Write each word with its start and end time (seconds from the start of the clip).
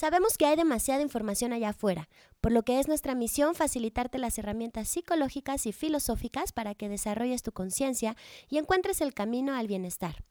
Sabemos 0.00 0.38
que 0.38 0.46
hay 0.46 0.54
demasiada 0.54 1.02
información 1.02 1.52
allá 1.52 1.70
afuera, 1.70 2.08
por 2.40 2.52
lo 2.52 2.62
que 2.62 2.78
es 2.78 2.86
nuestra 2.86 3.16
misión 3.16 3.56
facilitarte 3.56 4.18
las 4.18 4.38
herramientas 4.38 4.86
psicológicas 4.86 5.66
y 5.66 5.72
filosóficas 5.72 6.52
para 6.52 6.76
que 6.76 6.88
desarrolles 6.88 7.42
tu 7.42 7.50
conciencia 7.50 8.14
y 8.48 8.58
encuentres 8.58 9.00
el 9.00 9.12
camino 9.12 9.56
al 9.56 9.66
bienestar. 9.66 10.22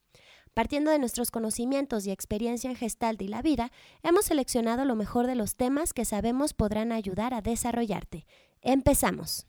Partiendo 0.53 0.89
de 0.89 0.99
nuestros 0.99 1.31
conocimientos 1.31 2.07
y 2.07 2.11
experiencia 2.11 2.69
en 2.69 2.77
Gestalt 2.77 3.21
y 3.21 3.27
la 3.27 3.41
vida, 3.41 3.73
hemos 4.03 4.23
seleccionado 4.23 4.85
lo 4.85 4.95
mejor 4.95 5.27
de 5.27 5.35
los 5.35 5.57
temas 5.57 5.91
que 5.91 6.05
sabemos 6.05 6.53
podrán 6.53 6.93
ayudar 6.93 7.33
a 7.33 7.41
desarrollarte. 7.41 8.25
Empezamos. 8.61 9.47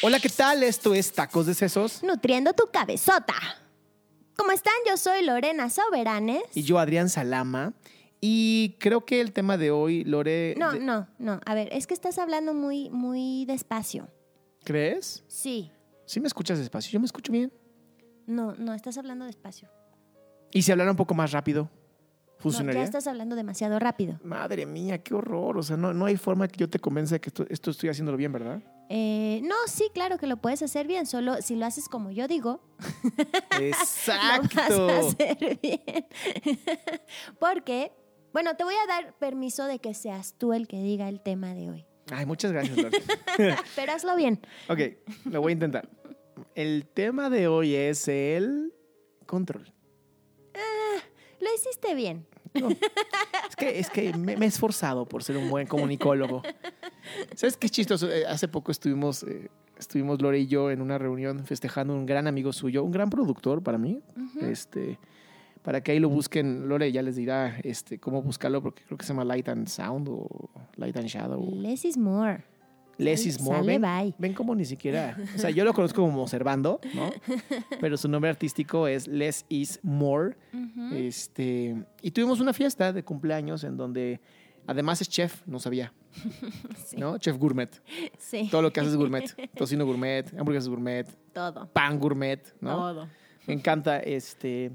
Hola, 0.03 0.19
¿qué 0.21 0.29
tal? 0.29 0.63
Esto 0.63 0.95
es 0.95 1.13
Tacos 1.13 1.47
de 1.47 1.55
Sesos. 1.55 2.03
Nutriendo 2.03 2.53
tu 2.55 2.65
cabezota. 2.73 3.35
¿Cómo 4.37 4.51
están? 4.53 4.73
Yo 4.89 4.97
soy 4.97 5.25
Lorena 5.25 5.71
Soberanes. 5.71 6.43
Y 6.55 6.63
yo, 6.63 6.79
Adrián 6.79 7.09
Salama. 7.09 7.73
Y 8.21 8.77
creo 8.81 9.05
que 9.05 9.21
el 9.21 9.33
tema 9.33 9.57
de 9.57 9.71
hoy, 9.71 10.05
Lore. 10.05 10.55
No, 10.57 10.73
de- 10.73 10.81
no, 10.81 11.09
no. 11.19 11.41
A 11.45 11.55
ver, 11.55 11.69
es 11.73 11.87
que 11.87 11.95
estás 11.95 12.19
hablando 12.19 12.55
muy, 12.55 12.91
muy 12.91 13.45
despacio. 13.47 14.09
¿Crees? 14.65 15.25
Sí. 15.29 15.71
Sí 16.07 16.21
me 16.21 16.27
escuchas 16.27 16.59
despacio. 16.59 16.91
Yo 16.93 17.01
me 17.01 17.07
escucho 17.07 17.33
bien. 17.33 17.53
No, 18.27 18.55
no, 18.55 18.75
estás 18.75 18.97
hablando 18.99 19.25
despacio. 19.25 19.69
¿Y 20.53 20.63
si 20.63 20.71
hablara 20.73 20.91
un 20.91 20.97
poco 20.97 21.15
más 21.15 21.33
rápido? 21.33 21.63
No, 21.65 21.71
¿Funcionaría? 22.39 22.81
ya 22.81 22.85
estás 22.85 23.07
hablando 23.07 23.37
demasiado 23.37 23.79
rápido. 23.79 24.19
Madre 24.25 24.67
mía, 24.67 24.99
qué 24.99 25.15
horror. 25.15 25.59
O 25.59 25.63
sea, 25.63 25.77
no, 25.77 25.93
no 25.95 26.07
hay 26.07 26.17
forma 26.17 26.49
que 26.49 26.59
yo 26.59 26.69
te 26.69 26.79
convenza 26.81 27.15
de 27.17 27.21
que 27.21 27.29
esto, 27.31 27.45
esto 27.49 27.71
estoy 27.71 27.89
haciéndolo 27.89 28.17
bien, 28.19 28.33
¿verdad? 28.33 28.61
Eh, 28.95 29.41
no, 29.43 29.55
sí, 29.69 29.89
claro 29.95 30.19
que 30.19 30.27
lo 30.27 30.37
puedes 30.37 30.61
hacer 30.61 30.87
bien, 30.87 31.07
solo 31.07 31.41
si 31.41 31.57
lo 31.57 31.65
haces 31.65 31.89
como 31.89 32.11
yo 32.11 32.29
digo, 32.29 32.61
lo 33.59 33.71
vas 33.71 34.09
a 34.09 34.37
Exacto. 34.37 34.87
hacer 34.89 35.59
bien. 35.63 36.07
Porque, 37.41 37.93
bueno, 38.35 38.55
te 38.55 38.65
voy 38.65 38.75
a 38.75 38.87
dar 38.87 39.17
permiso 39.19 39.65
de 39.65 39.79
que 39.79 39.95
seas 39.95 40.35
tú 40.37 40.53
el 40.53 40.69
que 40.69 40.83
diga 40.83 41.09
el 41.09 41.23
tema 41.23 41.55
de 41.55 41.71
hoy. 41.71 41.87
Ay, 42.11 42.27
muchas 42.27 42.53
gracias. 42.53 42.77
Pero 43.77 43.93
hazlo 43.93 44.15
bien. 44.15 44.39
ok, 44.69 44.79
lo 45.25 45.41
voy 45.41 45.53
a 45.53 45.55
intentar. 45.55 45.89
El 46.55 46.87
tema 46.87 47.31
de 47.31 47.49
hoy 47.49 47.75
es 47.75 48.09
el 48.09 48.75
control. 49.25 49.73
Lo 51.41 51.55
hiciste 51.55 51.95
bien. 51.95 52.27
No, 52.55 52.69
es 52.71 53.57
que, 53.57 53.79
es 53.79 53.91
que 53.91 54.13
me, 54.15 54.37
me 54.37 54.47
he 54.47 54.49
esforzado 54.49 55.07
por 55.07 55.23
ser 55.23 55.37
un 55.37 55.49
buen 55.49 55.67
comunicólogo. 55.67 56.43
¿Sabes 57.35 57.57
qué 57.57 57.69
chistoso? 57.69 58.11
Eh, 58.11 58.27
hace 58.27 58.49
poco 58.49 58.71
estuvimos, 58.71 59.23
eh, 59.23 59.51
estuvimos 59.79 60.21
Lore 60.21 60.41
y 60.41 60.47
yo 60.47 60.71
en 60.71 60.81
una 60.81 60.99
reunión 60.99 61.45
festejando 61.45 61.95
un 61.95 62.07
gran 62.07 62.27
amigo 62.27 62.53
suyo, 62.53 62.85
un 62.85 62.93
gran 62.93 63.11
productor 63.11 63.63
para 63.63 63.79
mí. 63.79 64.01
este, 64.41 64.99
para 65.63 65.81
que 65.83 65.93
ahí 65.93 65.99
lo 65.99 66.09
busquen. 66.09 66.69
Lore 66.69 66.91
ya 66.93 67.03
les 67.03 67.17
dirá 67.17 67.59
este, 67.63 67.99
cómo 67.99 68.23
buscarlo, 68.23 68.63
porque 68.63 68.83
creo 68.85 68.99
que 68.99 69.05
se 69.05 69.13
llama 69.13 69.25
Light 69.25 69.49
and 69.49 69.69
Sound 69.69 70.09
o 70.11 70.51
Light 70.77 70.97
and 70.97 71.07
Shadow. 71.07 71.41
Less 71.55 71.85
is 71.85 71.97
more. 71.97 72.45
Less 73.05 73.27
is 73.27 73.41
more. 73.41 73.59
Sale, 73.59 73.79
ven, 73.79 74.15
ven 74.19 74.35
como 74.35 74.55
ni 74.55 74.65
siquiera. 74.65 75.17
O 75.35 75.39
sea, 75.39 75.51
yo 75.51 75.65
lo 75.65 75.73
conozco 75.75 76.03
como 76.03 76.27
Servando, 76.29 76.81
¿no? 76.95 77.11
Pero 77.81 77.97
su 77.97 78.09
nombre 78.09 78.31
artístico 78.31 78.87
es 78.89 79.07
Less 79.09 79.45
is 79.49 79.81
More. 79.83 80.37
este, 80.95 81.85
y 82.01 82.11
tuvimos 82.11 82.41
una 82.41 82.53
fiesta 82.53 82.93
de 82.93 83.05
cumpleaños 83.05 83.65
en 83.65 83.77
donde 83.77 84.21
además 84.67 85.01
es 85.01 85.09
chef, 85.09 85.47
no 85.47 85.59
sabía, 85.59 85.93
Sí. 86.87 86.97
¿no? 86.97 87.19
Chef 87.19 87.37
gourmet. 87.37 87.71
Sí. 88.19 88.49
Todo 88.51 88.63
lo 88.63 88.73
que 88.73 88.81
hace 88.81 88.91
es 88.91 88.97
gourmet. 88.97 89.25
Tocino 89.57 89.85
gourmet, 89.85 90.33
hamburguesas 90.39 90.69
gourmet, 90.69 91.07
Todo. 91.33 91.67
pan 91.73 91.99
gourmet, 91.99 92.41
¿no? 92.61 92.77
Todo. 92.77 93.09
Me 93.47 93.55
encanta 93.55 93.99
este. 93.99 94.71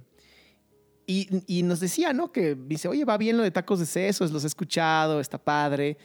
Y, 1.09 1.29
y 1.47 1.63
nos 1.63 1.79
decía, 1.79 2.11
¿no? 2.11 2.33
Que 2.33 2.53
dice, 2.55 2.89
oye, 2.89 3.05
va 3.05 3.17
bien 3.17 3.38
lo 3.38 3.44
de 3.44 3.51
tacos 3.51 3.79
de 3.79 3.85
sesos, 3.85 4.29
los 4.31 4.44
he 4.44 4.47
escuchado, 4.47 5.21
está 5.21 5.38
padre. 5.38 5.97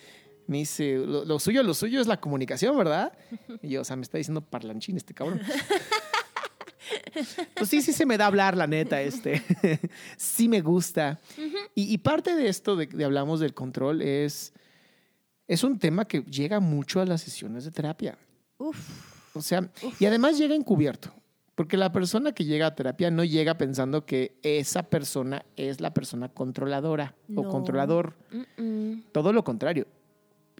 Me 0.46 0.58
dice, 0.58 0.96
lo, 0.96 1.24
lo 1.24 1.38
suyo, 1.38 1.62
lo 1.62 1.74
suyo 1.74 2.00
es 2.00 2.06
la 2.06 2.20
comunicación, 2.20 2.76
¿verdad? 2.76 3.12
Y 3.62 3.70
yo, 3.70 3.82
o 3.82 3.84
sea, 3.84 3.96
me 3.96 4.02
está 4.02 4.18
diciendo 4.18 4.40
parlanchín 4.40 4.96
este 4.96 5.14
cabrón. 5.14 5.40
Pues 7.54 7.70
sí, 7.70 7.80
sí 7.80 7.92
se 7.92 8.04
me 8.04 8.18
da 8.18 8.26
hablar, 8.26 8.56
la 8.56 8.66
neta, 8.66 9.00
este. 9.00 9.42
sí 10.16 10.48
me 10.48 10.60
gusta. 10.60 11.20
y, 11.74 11.92
y 11.92 11.98
parte 11.98 12.34
de 12.34 12.48
esto 12.48 12.76
de, 12.76 12.86
de 12.86 13.04
hablamos 13.04 13.40
del 13.40 13.54
control 13.54 14.02
es, 14.02 14.52
es 15.46 15.62
un 15.64 15.78
tema 15.78 16.06
que 16.06 16.22
llega 16.22 16.60
mucho 16.60 17.00
a 17.00 17.06
las 17.06 17.22
sesiones 17.22 17.64
de 17.64 17.70
terapia. 17.70 18.18
Uf. 18.58 19.12
O 19.34 19.42
sea, 19.42 19.70
y 19.98 20.06
además 20.06 20.38
llega 20.38 20.54
encubierto. 20.54 21.12
Porque 21.54 21.76
la 21.76 21.92
persona 21.92 22.32
que 22.32 22.44
llega 22.44 22.66
a 22.66 22.74
terapia 22.74 23.10
no 23.10 23.24
llega 23.24 23.58
pensando 23.58 24.06
que 24.06 24.38
esa 24.42 24.84
persona 24.84 25.44
es 25.56 25.80
la 25.80 25.92
persona 25.92 26.28
controladora 26.30 27.14
o 27.36 27.46
controlador. 27.46 28.14
Todo 29.12 29.32
lo 29.34 29.44
contrario. 29.44 29.86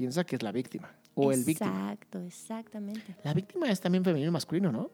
Piensa 0.02 0.24
que 0.24 0.34
es 0.34 0.42
la 0.42 0.50
víctima 0.50 0.90
o 1.14 1.30
el 1.30 1.44
víctima. 1.44 1.92
Exacto, 1.92 2.18
exactamente. 2.22 3.14
La 3.22 3.32
víctima 3.32 3.70
es 3.70 3.80
también 3.80 4.02
femenino 4.02 4.30
y 4.30 4.32
masculino, 4.32 4.72
¿no? 4.72 4.90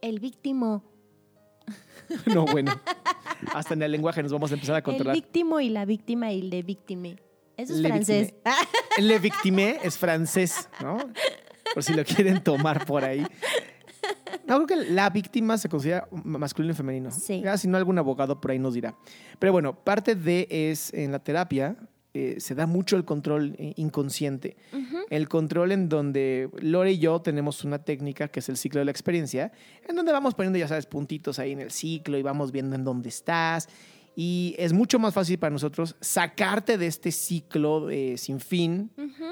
El 0.00 0.20
víctimo. 0.20 0.82
No, 2.24 2.46
bueno. 2.46 2.72
Hasta 3.52 3.74
en 3.74 3.82
el 3.82 3.92
lenguaje 3.92 4.22
nos 4.22 4.32
vamos 4.32 4.50
a 4.52 4.54
empezar 4.54 4.76
a 4.76 4.78
El 4.78 4.84
controlar. 4.84 5.14
víctimo 5.14 5.60
y 5.60 5.68
la 5.68 5.84
víctima 5.84 6.32
y 6.32 6.40
le 6.40 6.62
víctime. 6.62 7.16
Eso 7.58 7.74
es 7.74 7.80
Le 7.80 7.88
francés. 7.90 8.34
Le 8.98 9.18
victimé 9.18 9.76
es 9.82 9.98
francés, 9.98 10.70
¿no? 10.80 10.96
Por 11.74 11.84
si 11.84 11.92
lo 11.92 12.02
quieren 12.02 12.42
tomar 12.42 12.86
por 12.86 13.04
ahí. 13.04 13.22
No, 14.46 14.64
creo 14.64 14.66
que 14.66 14.76
la 14.92 15.10
víctima 15.10 15.58
se 15.58 15.68
considera 15.68 16.08
masculino 16.10 16.72
y 16.72 16.76
femenino. 16.76 17.10
Sí. 17.10 17.42
Ya, 17.42 17.58
si 17.58 17.68
no, 17.68 17.76
algún 17.76 17.98
abogado 17.98 18.40
por 18.40 18.50
ahí 18.50 18.58
nos 18.58 18.72
dirá. 18.72 18.96
Pero 19.38 19.52
bueno, 19.52 19.74
parte 19.74 20.14
de 20.14 20.48
es 20.50 20.92
en 20.94 21.12
la 21.12 21.18
terapia 21.18 21.76
eh, 22.12 22.36
se 22.40 22.54
da 22.54 22.66
mucho 22.66 22.96
el 22.96 23.04
control 23.04 23.54
eh, 23.58 23.72
inconsciente. 23.76 24.56
El 25.10 25.28
control 25.28 25.72
en 25.72 25.88
donde 25.88 26.50
Lore 26.60 26.92
y 26.92 26.98
yo 26.98 27.20
tenemos 27.20 27.64
una 27.64 27.80
técnica 27.80 28.28
que 28.28 28.40
es 28.40 28.48
el 28.48 28.56
ciclo 28.56 28.80
de 28.80 28.84
la 28.84 28.90
experiencia, 28.90 29.52
en 29.88 29.96
donde 29.96 30.12
vamos 30.12 30.34
poniendo, 30.34 30.58
ya 30.58 30.68
sabes, 30.68 30.86
puntitos 30.86 31.38
ahí 31.38 31.52
en 31.52 31.60
el 31.60 31.70
ciclo 31.70 32.18
y 32.18 32.22
vamos 32.22 32.52
viendo 32.52 32.76
en 32.76 32.84
dónde 32.84 33.08
estás. 33.08 33.68
Y 34.16 34.54
es 34.58 34.72
mucho 34.72 34.98
más 34.98 35.14
fácil 35.14 35.38
para 35.38 35.50
nosotros 35.50 35.96
sacarte 36.00 36.78
de 36.78 36.86
este 36.86 37.12
ciclo 37.12 37.90
eh, 37.90 38.18
sin 38.18 38.40
fin 38.40 38.90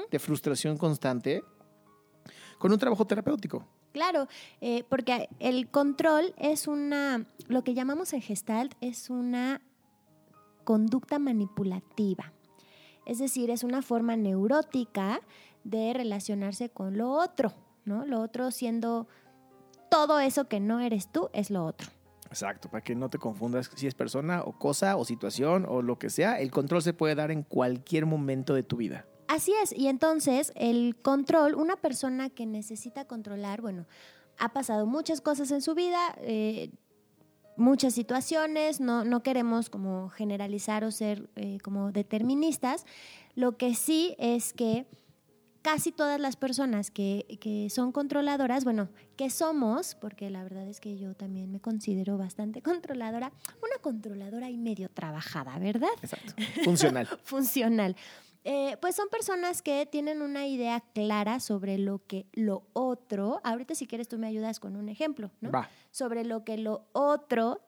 de 0.09 0.19
frustración 0.19 0.77
constante 0.77 1.43
con 2.57 2.71
un 2.71 2.79
trabajo 2.79 3.05
terapéutico. 3.05 3.65
Claro, 3.91 4.27
eh, 4.61 4.83
porque 4.87 5.29
el 5.39 5.69
control 5.69 6.33
es 6.37 6.67
una, 6.67 7.25
lo 7.47 7.63
que 7.63 7.73
llamamos 7.73 8.13
en 8.13 8.21
Gestalt 8.21 8.73
es 8.81 9.09
una 9.09 9.61
conducta 10.63 11.17
manipulativa. 11.17 12.31
Es 13.05 13.19
decir, 13.19 13.49
es 13.49 13.63
una 13.63 13.81
forma 13.81 14.15
neurótica 14.15 15.21
de 15.63 15.93
relacionarse 15.93 16.69
con 16.69 16.97
lo 16.97 17.11
otro, 17.11 17.53
¿no? 17.85 18.05
Lo 18.05 18.21
otro 18.21 18.51
siendo 18.51 19.07
todo 19.89 20.19
eso 20.19 20.47
que 20.47 20.59
no 20.59 20.79
eres 20.79 21.11
tú, 21.11 21.29
es 21.33 21.49
lo 21.49 21.65
otro. 21.65 21.89
Exacto, 22.29 22.69
para 22.69 22.83
que 22.83 22.95
no 22.95 23.09
te 23.09 23.17
confundas 23.17 23.71
si 23.75 23.87
es 23.87 23.95
persona 23.95 24.43
o 24.43 24.51
cosa 24.51 24.95
o 24.97 25.03
situación 25.03 25.65
o 25.67 25.81
lo 25.81 25.97
que 25.97 26.11
sea, 26.11 26.39
el 26.39 26.51
control 26.51 26.83
se 26.83 26.93
puede 26.93 27.15
dar 27.15 27.31
en 27.31 27.41
cualquier 27.41 28.05
momento 28.05 28.53
de 28.53 28.61
tu 28.61 28.77
vida. 28.77 29.05
Así 29.27 29.51
es, 29.63 29.73
y 29.75 29.87
entonces 29.87 30.51
el 30.55 30.95
control, 31.01 31.55
una 31.55 31.75
persona 31.75 32.29
que 32.29 32.45
necesita 32.45 33.05
controlar, 33.05 33.61
bueno, 33.61 33.85
ha 34.37 34.53
pasado 34.53 34.85
muchas 34.85 35.21
cosas 35.21 35.51
en 35.51 35.61
su 35.61 35.75
vida, 35.75 35.99
eh, 36.21 36.71
muchas 37.59 37.93
situaciones, 37.93 38.79
no, 38.79 39.03
no 39.03 39.21
queremos 39.21 39.69
como 39.69 40.09
generalizar 40.09 40.83
o 40.83 40.91
ser 40.91 41.29
eh, 41.35 41.59
como 41.63 41.91
deterministas, 41.91 42.85
lo 43.35 43.57
que 43.57 43.75
sí 43.75 44.15
es 44.17 44.53
que 44.53 44.87
casi 45.61 45.91
todas 45.91 46.19
las 46.19 46.35
personas 46.35 46.89
que, 46.89 47.37
que 47.41 47.69
son 47.69 47.91
controladoras, 47.91 48.63
bueno, 48.63 48.89
que 49.15 49.29
somos, 49.29 49.95
porque 49.95 50.29
la 50.29 50.43
verdad 50.43 50.67
es 50.67 50.79
que 50.79 50.97
yo 50.97 51.13
también 51.15 51.51
me 51.51 51.59
considero 51.59 52.17
bastante 52.17 52.61
controladora, 52.63 53.31
una 53.61 53.81
controladora 53.81 54.49
y 54.49 54.57
medio 54.57 54.89
trabajada, 54.89 55.59
¿verdad? 55.59 55.89
Exacto. 56.01 56.33
Funcional. 56.63 57.07
funcional. 57.23 57.95
Eh, 58.45 58.77
pues 58.81 58.95
son 58.95 59.09
personas 59.09 59.61
que 59.61 59.85
tienen 59.85 60.21
una 60.21 60.47
idea 60.47 60.81
clara 60.93 61.39
sobre 61.39 61.77
lo 61.77 62.05
que 62.07 62.25
lo 62.33 62.67
otro, 62.73 63.41
ahorita 63.43 63.75
si 63.75 63.85
quieres 63.85 64.07
tú 64.07 64.17
me 64.17 64.27
ayudas 64.27 64.59
con 64.59 64.75
un 64.75 64.87
ejemplo, 64.87 65.31
¿no? 65.41 65.51
Va. 65.51 65.69
Sobre 65.91 66.23
lo 66.23 66.45
que 66.45 66.57
lo 66.57 66.87
otro 66.93 67.61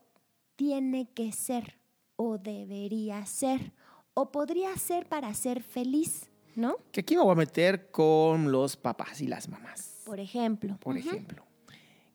tiene 0.56 1.10
que 1.14 1.32
ser 1.34 1.78
o 2.16 2.38
debería 2.38 3.26
ser 3.26 3.74
o 4.14 4.32
podría 4.32 4.76
ser 4.78 5.08
para 5.08 5.34
ser 5.34 5.62
feliz, 5.62 6.30
¿no? 6.56 6.78
Que 6.92 7.02
aquí 7.02 7.16
me 7.16 7.24
voy 7.24 7.32
a 7.32 7.36
meter 7.36 7.92
con 7.92 8.52
los 8.52 8.78
papás 8.78 9.22
y 9.22 9.28
las 9.28 9.50
mamás. 9.50 10.02
Por 10.06 10.20
ejemplo. 10.20 10.78
Por 10.80 10.98
ejemplo. 10.98 11.46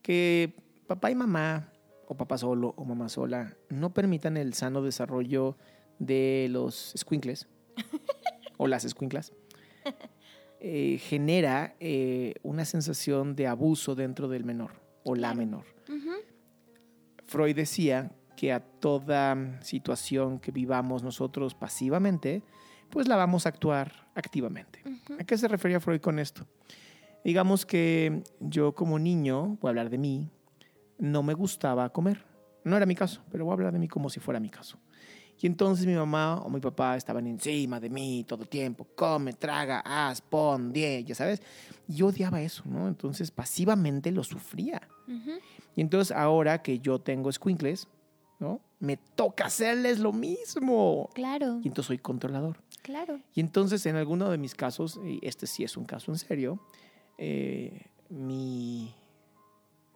Que 0.03 0.55
papá 0.87 1.11
y 1.11 1.15
mamá, 1.15 1.73
o 2.07 2.17
papá 2.17 2.39
solo 2.39 2.75
o 2.77 2.85
mamá 2.85 3.09
sola, 3.09 3.57
no 3.69 3.93
permitan 3.93 4.37
el 4.37 4.55
sano 4.55 4.83
desarrollo 4.83 5.57
de 5.99 6.49
los 6.51 6.95
squinkles 6.97 7.49
o 8.57 8.67
las 8.67 8.83
squinklas. 8.83 9.33
eh, 10.61 10.99
genera 10.99 11.77
eh, 11.81 12.35
una 12.43 12.65
sensación 12.65 13.37
de 13.37 13.47
abuso 13.47 13.95
dentro 13.95 14.29
del 14.29 14.45
menor 14.45 14.73
o 15.05 15.15
la 15.15 15.35
menor. 15.35 15.65
Freud 17.27 17.57
decía 17.57 18.13
que 18.37 18.53
a 18.53 18.61
toda 18.61 19.61
situación 19.63 20.39
que 20.39 20.53
vivamos 20.53 21.03
nosotros 21.03 21.55
pasivamente, 21.55 22.43
pues 22.91 23.09
la 23.09 23.17
vamos 23.17 23.47
a 23.47 23.49
actuar 23.49 24.09
activamente. 24.15 24.83
¿A 25.19 25.25
qué 25.25 25.37
se 25.37 25.49
refería 25.49 25.81
Freud 25.81 26.01
con 26.01 26.19
esto? 26.19 26.47
Digamos 27.25 27.67
que 27.67 28.23
yo 28.39 28.75
como 28.75 28.99
niño, 28.99 29.59
voy 29.61 29.69
a 29.69 29.71
hablar 29.71 29.91
de 29.91 29.99
mí, 29.99 30.31
no 30.99 31.23
me 31.23 31.35
gustaba 31.35 31.93
comer. 31.93 32.25
No 32.65 32.77
era 32.77 32.87
mi 32.87 32.95
caso, 32.95 33.23
pero 33.31 33.45
voy 33.45 33.53
a 33.53 33.55
hablar 33.55 33.73
de 33.73 33.79
mí 33.79 33.89
como 33.89 34.11
si 34.11 34.21
fuera 34.21 34.41
mi 34.41 34.51
caso. 34.51 34.79
Y 35.41 35.47
entonces 35.47 35.87
mi 35.87 35.95
mamá 35.95 36.41
o 36.43 36.49
mi 36.49 36.61
papá 36.61 36.97
estaban 36.97 37.27
encima 37.27 37.79
de 37.79 37.91
mí 37.91 38.25
todo 38.27 38.43
el 38.43 38.49
tiempo. 38.49 38.87
Come, 38.97 39.35
traga, 39.35 39.81
haz, 39.85 40.21
pon, 40.23 40.73
die, 40.73 41.05
ya 41.05 41.15
sabes. 41.15 41.43
Y 41.87 41.97
yo 41.97 42.07
odiaba 42.07 42.41
eso, 42.41 42.63
¿no? 42.67 42.89
Entonces 42.89 43.31
pasivamente 43.31 44.11
lo 44.11 44.25
sufría. 44.25 44.81
Ujú. 45.07 45.33
Y 45.77 45.81
entonces 45.83 46.17
ahora 46.17 46.63
que 46.63 46.79
yo 46.79 46.99
tengo 47.01 47.31
squinkles, 47.31 47.87
¿no? 48.39 48.61
Me 48.81 48.97
toca 48.97 49.47
hacerles 49.47 49.99
lo 49.99 50.13
mismo. 50.13 51.11
Claro, 51.15 51.61
Y 51.63 51.69
entonces 51.69 51.87
soy 51.89 51.99
controlador. 51.99 52.59
claro. 52.83 53.21
Y 53.35 53.41
entonces 53.41 53.85
en 53.87 53.97
alguno 53.97 54.31
de 54.31 54.39
mis 54.39 54.55
casos, 54.55 54.99
y 55.05 55.19
este 55.23 55.47
sí 55.47 55.65
es 55.65 55.77
un 55.77 55.85
caso 55.85 56.11
en 56.13 56.19
serio, 56.19 56.59
eh, 57.19 57.83
mi, 58.09 58.95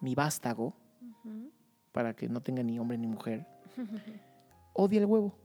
mi 0.01 0.15
vástago, 0.15 0.75
Ujú. 1.25 1.51
para 1.93 2.15
que 2.15 2.29
no 2.29 2.41
tenga 2.43 2.63
ni 2.63 2.79
hombre 2.79 2.99
ni 2.99 3.07
mujer, 3.07 3.47
odia 4.73 5.01
el 5.01 5.07
huevo. 5.07 5.37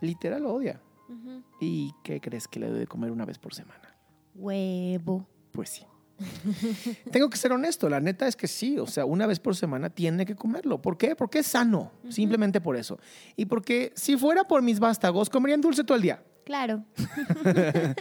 Literal 0.00 0.42
lo 0.42 0.54
odia. 0.54 0.80
¿Y 1.60 1.94
qué 2.04 2.20
crees 2.20 2.46
que 2.48 2.60
le 2.60 2.68
doy 2.68 2.80
de 2.80 2.86
comer 2.86 3.10
una 3.10 3.24
vez 3.24 3.38
por 3.38 3.54
semana? 3.54 3.96
Huevo. 4.34 5.26
Pues 5.52 5.70
sí. 5.70 5.86
Tengo 7.12 7.30
que 7.30 7.36
ser 7.36 7.52
honesto, 7.52 7.88
la 7.88 8.00
neta 8.00 8.26
es 8.26 8.36
que 8.36 8.48
sí, 8.48 8.78
o 8.78 8.86
sea, 8.86 9.04
una 9.04 9.26
vez 9.26 9.38
por 9.38 9.54
semana 9.56 9.88
tiene 9.90 10.26
que 10.26 10.34
comerlo. 10.34 10.82
¿Por 10.82 10.98
qué? 10.98 11.14
Porque 11.14 11.40
es 11.40 11.46
sano, 11.46 11.92
simplemente 12.08 12.60
por 12.60 12.76
eso. 12.76 12.98
Y 13.36 13.46
porque 13.46 13.92
si 13.94 14.16
fuera 14.16 14.44
por 14.44 14.62
mis 14.62 14.80
vástagos, 14.80 15.30
comerían 15.30 15.60
dulce 15.60 15.84
todo 15.84 15.96
el 15.96 16.02
día. 16.02 16.22
Claro. 16.44 16.84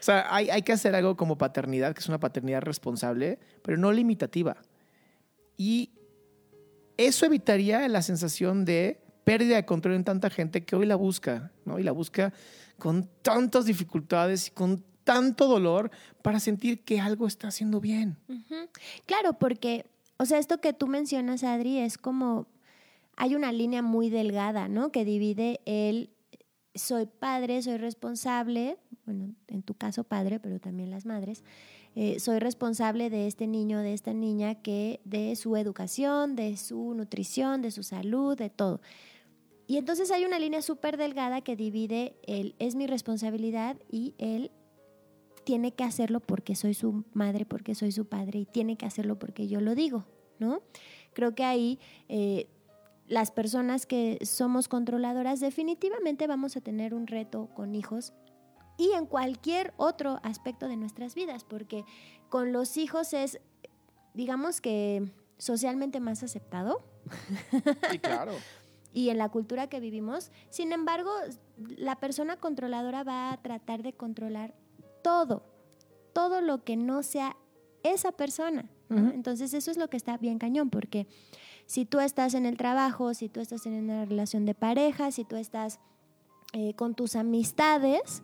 O 0.00 0.02
sea, 0.04 0.26
hay, 0.34 0.50
hay 0.50 0.60
que 0.60 0.72
hacer 0.72 0.94
algo 0.94 1.16
como 1.16 1.38
paternidad, 1.38 1.94
que 1.94 2.00
es 2.00 2.08
una 2.08 2.20
paternidad 2.20 2.60
responsable, 2.60 3.38
pero 3.62 3.78
no 3.78 3.90
limitativa. 3.90 4.58
Y 5.56 5.90
eso 6.98 7.24
evitaría 7.24 7.88
la 7.88 8.02
sensación 8.02 8.66
de 8.66 9.03
pérdida 9.24 9.56
de 9.56 9.64
control 9.64 9.94
en 9.94 10.04
tanta 10.04 10.30
gente 10.30 10.64
que 10.64 10.76
hoy 10.76 10.86
la 10.86 10.96
busca, 10.96 11.50
¿no? 11.64 11.78
Y 11.78 11.82
la 11.82 11.92
busca 11.92 12.32
con 12.78 13.08
tantas 13.22 13.64
dificultades 13.64 14.48
y 14.48 14.50
con 14.50 14.84
tanto 15.04 15.48
dolor 15.48 15.90
para 16.22 16.40
sentir 16.40 16.84
que 16.84 17.00
algo 17.00 17.26
está 17.26 17.48
haciendo 17.48 17.80
bien. 17.80 18.16
Claro, 19.06 19.34
porque, 19.34 19.86
o 20.16 20.24
sea, 20.24 20.38
esto 20.38 20.60
que 20.60 20.72
tú 20.72 20.86
mencionas, 20.86 21.44
Adri, 21.44 21.78
es 21.78 21.98
como, 21.98 22.46
hay 23.16 23.34
una 23.34 23.52
línea 23.52 23.82
muy 23.82 24.10
delgada, 24.10 24.68
¿no? 24.68 24.90
Que 24.90 25.04
divide 25.04 25.60
el 25.66 26.10
soy 26.74 27.06
padre, 27.06 27.62
soy 27.62 27.76
responsable, 27.76 28.78
bueno, 29.06 29.34
en 29.46 29.62
tu 29.62 29.74
caso 29.74 30.04
padre, 30.04 30.40
pero 30.40 30.58
también 30.58 30.90
las 30.90 31.06
madres, 31.06 31.44
eh, 31.94 32.18
soy 32.18 32.40
responsable 32.40 33.10
de 33.10 33.28
este 33.28 33.46
niño, 33.46 33.78
de 33.78 33.94
esta 33.94 34.12
niña, 34.12 34.56
que 34.56 35.00
de 35.04 35.36
su 35.36 35.56
educación, 35.56 36.34
de 36.34 36.56
su 36.56 36.94
nutrición, 36.94 37.62
de 37.62 37.70
su 37.70 37.84
salud, 37.84 38.36
de 38.36 38.50
todo. 38.50 38.80
Y 39.66 39.78
entonces 39.78 40.10
hay 40.10 40.24
una 40.24 40.38
línea 40.38 40.62
súper 40.62 40.96
delgada 40.96 41.40
que 41.40 41.56
divide 41.56 42.16
el 42.26 42.54
es 42.58 42.74
mi 42.74 42.86
responsabilidad 42.86 43.76
y 43.90 44.14
el 44.18 44.50
tiene 45.44 45.72
que 45.72 45.84
hacerlo 45.84 46.20
porque 46.20 46.54
soy 46.54 46.74
su 46.74 47.04
madre, 47.12 47.44
porque 47.46 47.74
soy 47.74 47.92
su 47.92 48.06
padre 48.06 48.40
y 48.40 48.46
tiene 48.46 48.76
que 48.76 48.86
hacerlo 48.86 49.18
porque 49.18 49.46
yo 49.46 49.60
lo 49.60 49.74
digo, 49.74 50.04
¿no? 50.38 50.62
Creo 51.12 51.34
que 51.34 51.44
ahí 51.44 51.78
eh, 52.08 52.48
las 53.06 53.30
personas 53.30 53.86
que 53.86 54.18
somos 54.22 54.68
controladoras 54.68 55.40
definitivamente 55.40 56.26
vamos 56.26 56.56
a 56.56 56.60
tener 56.60 56.94
un 56.94 57.06
reto 57.06 57.48
con 57.54 57.74
hijos 57.74 58.12
y 58.76 58.90
en 58.92 59.06
cualquier 59.06 59.72
otro 59.76 60.18
aspecto 60.22 60.66
de 60.66 60.76
nuestras 60.76 61.14
vidas, 61.14 61.44
porque 61.44 61.84
con 62.28 62.52
los 62.52 62.76
hijos 62.76 63.12
es, 63.12 63.38
digamos 64.14 64.60
que 64.60 65.10
socialmente 65.38 66.00
más 66.00 66.22
aceptado 66.22 66.82
Sí, 67.90 67.98
claro. 67.98 68.32
y 68.94 69.10
en 69.10 69.18
la 69.18 69.28
cultura 69.28 69.66
que 69.66 69.80
vivimos. 69.80 70.30
Sin 70.48 70.72
embargo, 70.72 71.10
la 71.58 71.96
persona 71.96 72.36
controladora 72.36 73.02
va 73.02 73.32
a 73.32 73.42
tratar 73.42 73.82
de 73.82 73.92
controlar 73.92 74.54
todo, 75.02 75.42
todo 76.14 76.40
lo 76.40 76.64
que 76.64 76.76
no 76.76 77.02
sea 77.02 77.36
esa 77.82 78.12
persona. 78.12 78.70
Entonces 78.90 79.54
eso 79.54 79.72
es 79.72 79.76
lo 79.76 79.88
que 79.88 79.96
está 79.96 80.18
bien 80.18 80.38
cañón, 80.38 80.70
porque 80.70 81.08
si 81.66 81.84
tú 81.84 81.98
estás 81.98 82.34
en 82.34 82.46
el 82.46 82.56
trabajo, 82.56 83.12
si 83.12 83.28
tú 83.28 83.40
estás 83.40 83.66
en 83.66 83.72
una 83.72 84.04
relación 84.04 84.44
de 84.44 84.54
pareja, 84.54 85.10
si 85.10 85.24
tú 85.24 85.34
estás 85.34 85.80
eh, 86.52 86.74
con 86.74 86.94
tus 86.94 87.16
amistades, 87.16 88.22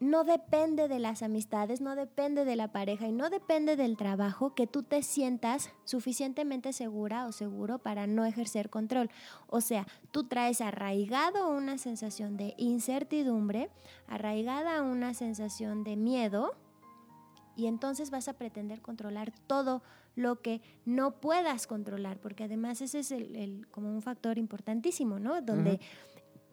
no 0.00 0.24
depende 0.24 0.88
de 0.88 0.98
las 0.98 1.22
amistades, 1.22 1.82
no 1.82 1.94
depende 1.94 2.46
de 2.46 2.56
la 2.56 2.72
pareja 2.72 3.06
y 3.06 3.12
no 3.12 3.28
depende 3.28 3.76
del 3.76 3.98
trabajo 3.98 4.54
que 4.54 4.66
tú 4.66 4.82
te 4.82 5.02
sientas 5.02 5.70
suficientemente 5.84 6.72
segura 6.72 7.26
o 7.26 7.32
seguro 7.32 7.78
para 7.78 8.06
no 8.06 8.24
ejercer 8.24 8.70
control. 8.70 9.10
O 9.46 9.60
sea, 9.60 9.86
tú 10.10 10.24
traes 10.24 10.62
arraigado 10.62 11.50
una 11.50 11.76
sensación 11.76 12.38
de 12.38 12.54
incertidumbre, 12.56 13.68
arraigada 14.08 14.80
una 14.82 15.12
sensación 15.12 15.84
de 15.84 15.96
miedo 15.96 16.54
y 17.54 17.66
entonces 17.66 18.10
vas 18.10 18.26
a 18.28 18.32
pretender 18.32 18.80
controlar 18.80 19.32
todo 19.46 19.82
lo 20.16 20.40
que 20.40 20.62
no 20.86 21.20
puedas 21.20 21.66
controlar, 21.66 22.18
porque 22.18 22.44
además 22.44 22.80
ese 22.80 23.00
es 23.00 23.10
el, 23.12 23.36
el- 23.36 23.68
como 23.68 23.90
un 23.94 24.00
factor 24.00 24.38
importantísimo, 24.38 25.18
¿no? 25.18 25.42
Donde 25.42 25.78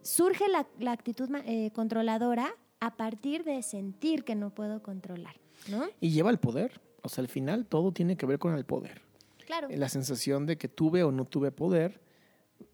surge 0.02 0.50
la, 0.50 0.68
la 0.80 0.92
actitud 0.92 1.30
eh, 1.46 1.72
controladora 1.72 2.54
a 2.80 2.96
partir 2.96 3.44
de 3.44 3.62
sentir 3.64 4.24
que 4.24 4.36
no 4.36 4.54
puedo 4.54 4.84
controlar, 4.84 5.36
¿no? 5.70 5.86
Y 6.00 6.12
lleva 6.12 6.30
el 6.30 6.38
poder. 6.38 6.80
O 7.02 7.10
sea, 7.10 7.22
al 7.22 7.28
final 7.28 7.66
todo 7.66 7.92
tiene 7.92 8.18
que 8.18 8.26
ver 8.26 8.40
con 8.40 8.56
el 8.56 8.66
poder. 8.66 9.02
Claro. 9.46 9.70
La 9.72 9.90
sensación 9.90 10.46
de 10.46 10.58
que 10.58 10.68
tuve 10.68 11.04
o 11.04 11.12
no 11.12 11.26
tuve 11.26 11.52
poder. 11.52 12.02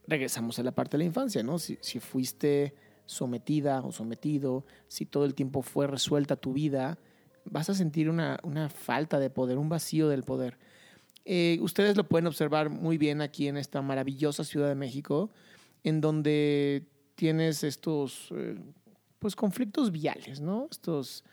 Regresamos 0.08 0.60
a 0.60 0.64
la 0.64 0.72
parte 0.72 0.98
de 0.98 1.00
la 1.00 1.06
infancia, 1.06 1.44
¿no? 1.44 1.60
Si, 1.60 1.78
si 1.82 2.00
fuiste 2.00 2.74
sometida 3.06 3.82
o 3.82 3.92
sometido, 3.92 4.66
si 4.88 5.06
todo 5.06 5.26
el 5.26 5.36
tiempo 5.36 5.62
fue 5.62 5.88
resuelta 5.88 6.36
tu 6.36 6.54
vida, 6.54 6.98
vas 7.46 7.70
a 7.70 7.74
sentir 7.74 8.10
una, 8.10 8.40
una 8.44 8.70
falta 8.70 9.20
de 9.20 9.30
poder, 9.30 9.58
un 9.58 9.70
vacío 9.70 10.10
del 10.10 10.24
poder. 10.24 10.58
Eh, 11.26 11.58
ustedes 11.62 11.96
lo 11.96 12.08
pueden 12.08 12.28
observar 12.28 12.70
muy 12.70 12.98
bien 12.98 13.22
aquí 13.22 13.48
en 13.48 13.58
esta 13.58 13.82
maravillosa 13.82 14.44
Ciudad 14.44 14.68
de 14.68 14.76
México, 14.76 15.32
en 15.84 16.02
donde 16.02 16.86
tienes 17.16 17.64
estos 17.64 18.30
eh, 18.36 18.58
pues 19.24 19.38
conflictos 19.38 19.90
viales, 19.90 20.42
¿no? 20.42 20.68
Estos 20.70 21.24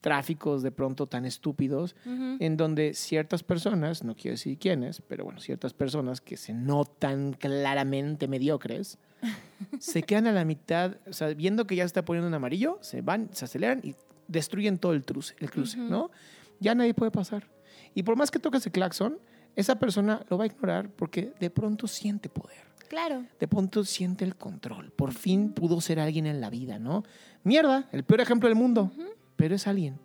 tráficos 0.00 0.62
de 0.62 0.70
pronto 0.70 1.08
tan 1.08 1.24
estúpidos, 1.24 1.96
en 2.06 2.56
donde 2.56 2.94
ciertas 2.94 3.42
personas, 3.42 4.04
no 4.04 4.14
quiero 4.14 4.34
decir 4.34 4.56
quiénes, 4.56 5.02
pero 5.02 5.24
bueno, 5.24 5.40
ciertas 5.40 5.74
personas 5.74 6.20
que 6.20 6.36
se 6.36 6.54
notan 6.54 7.32
claramente 7.32 8.28
mediocres, 8.28 8.98
se 9.80 10.04
quedan 10.04 10.28
a 10.28 10.32
la 10.32 10.44
mitad, 10.44 10.96
o 11.08 11.12
sea, 11.12 11.34
viendo 11.34 11.66
que 11.66 11.74
ya 11.74 11.82
se 11.82 11.86
está 11.86 12.04
poniendo 12.04 12.28
en 12.28 12.34
amarillo, 12.34 12.78
se 12.82 13.02
van, 13.02 13.30
se 13.32 13.46
aceleran 13.46 13.80
y 13.82 13.96
destruyen 14.28 14.78
todo 14.78 14.92
el, 14.92 15.02
truce, 15.04 15.34
el 15.40 15.50
cruce. 15.50 15.76
¿no? 15.76 16.12
Ya 16.60 16.76
nadie 16.76 16.94
puede 16.94 17.10
pasar. 17.10 17.50
Y 17.96 18.04
por 18.04 18.14
más 18.14 18.30
que 18.30 18.38
toques 18.38 18.64
el 18.64 18.70
claxon, 18.70 19.18
esa 19.56 19.80
persona 19.80 20.24
lo 20.30 20.38
va 20.38 20.44
a 20.44 20.46
ignorar 20.46 20.88
porque 20.88 21.34
de 21.40 21.50
pronto 21.50 21.88
siente 21.88 22.28
poder 22.28 22.69
Claro. 22.90 23.24
de 23.38 23.46
pronto 23.46 23.84
siente 23.84 24.24
el 24.24 24.34
control. 24.34 24.90
Por 24.90 25.12
fin 25.12 25.52
pudo 25.52 25.80
ser 25.80 26.00
alguien 26.00 26.26
en 26.26 26.40
la 26.40 26.50
vida, 26.50 26.80
¿no? 26.80 27.04
Mierda, 27.44 27.88
el 27.92 28.02
peor 28.02 28.20
ejemplo 28.20 28.48
del 28.48 28.56
mundo, 28.58 28.90
pero 29.36 29.54
es 29.54 29.68
alguien. 29.68 30.00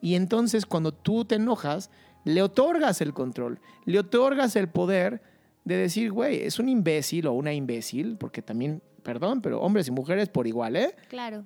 Y 0.00 0.14
entonces 0.14 0.66
cuando 0.66 0.94
tú 0.94 1.24
te 1.24 1.34
enojas, 1.34 1.90
le 2.24 2.42
otorgas 2.42 3.00
el 3.00 3.12
control, 3.12 3.58
le 3.86 3.98
otorgas 3.98 4.54
el 4.54 4.68
poder 4.68 5.20
de 5.64 5.76
decir, 5.76 6.12
güey, 6.12 6.42
es 6.42 6.60
un 6.60 6.68
imbécil 6.68 7.26
o 7.26 7.32
una 7.32 7.52
imbécil, 7.52 8.16
porque 8.16 8.40
también, 8.40 8.80
perdón, 9.02 9.42
pero 9.42 9.60
hombres 9.60 9.88
y 9.88 9.90
mujeres 9.90 10.28
por 10.28 10.46
igual, 10.46 10.76
¿eh? 10.76 10.94
Claro. 11.08 11.44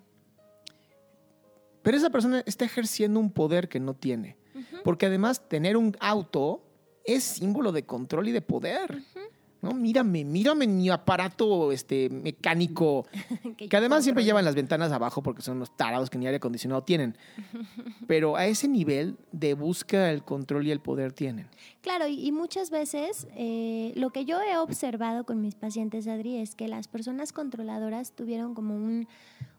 Pero 1.82 1.96
esa 1.96 2.10
persona 2.10 2.42
está 2.44 2.66
ejerciendo 2.66 3.18
un 3.18 3.30
poder 3.32 3.70
que 3.70 3.80
no 3.80 3.94
tiene. 3.94 4.36
Porque 4.84 5.06
además 5.06 5.48
tener 5.48 5.78
un 5.78 5.96
auto 6.00 6.62
es 7.04 7.24
símbolo 7.24 7.72
de 7.72 7.86
control 7.86 8.28
y 8.28 8.32
de 8.32 8.42
poder. 8.42 9.02
¿No? 9.62 9.74
Mírame, 9.74 10.24
mírame 10.24 10.66
mi 10.66 10.88
aparato 10.90 11.72
este, 11.72 12.08
mecánico, 12.08 13.06
que, 13.56 13.68
que 13.68 13.76
además 13.76 14.04
siempre 14.04 14.24
llevan 14.24 14.44
las 14.44 14.54
ventanas 14.54 14.92
abajo 14.92 15.22
porque 15.22 15.42
son 15.42 15.58
los 15.58 15.76
tarados 15.76 16.10
que 16.10 16.18
ni 16.18 16.26
aire 16.26 16.36
acondicionado 16.36 16.82
tienen. 16.82 17.16
Pero 18.06 18.36
a 18.36 18.46
ese 18.46 18.68
nivel 18.68 19.16
de 19.32 19.54
búsqueda 19.54 20.06
del 20.06 20.22
control 20.22 20.66
y 20.66 20.70
el 20.70 20.80
poder 20.80 21.12
tienen. 21.12 21.48
Claro, 21.80 22.06
y, 22.06 22.26
y 22.26 22.32
muchas 22.32 22.70
veces 22.70 23.26
eh, 23.36 23.92
lo 23.96 24.10
que 24.10 24.24
yo 24.24 24.40
he 24.40 24.56
observado 24.58 25.24
con 25.24 25.40
mis 25.40 25.54
pacientes, 25.54 26.06
Adri, 26.06 26.36
es 26.36 26.54
que 26.54 26.68
las 26.68 26.88
personas 26.88 27.32
controladoras 27.32 28.12
tuvieron 28.12 28.54
como 28.54 28.74
un, 28.74 29.08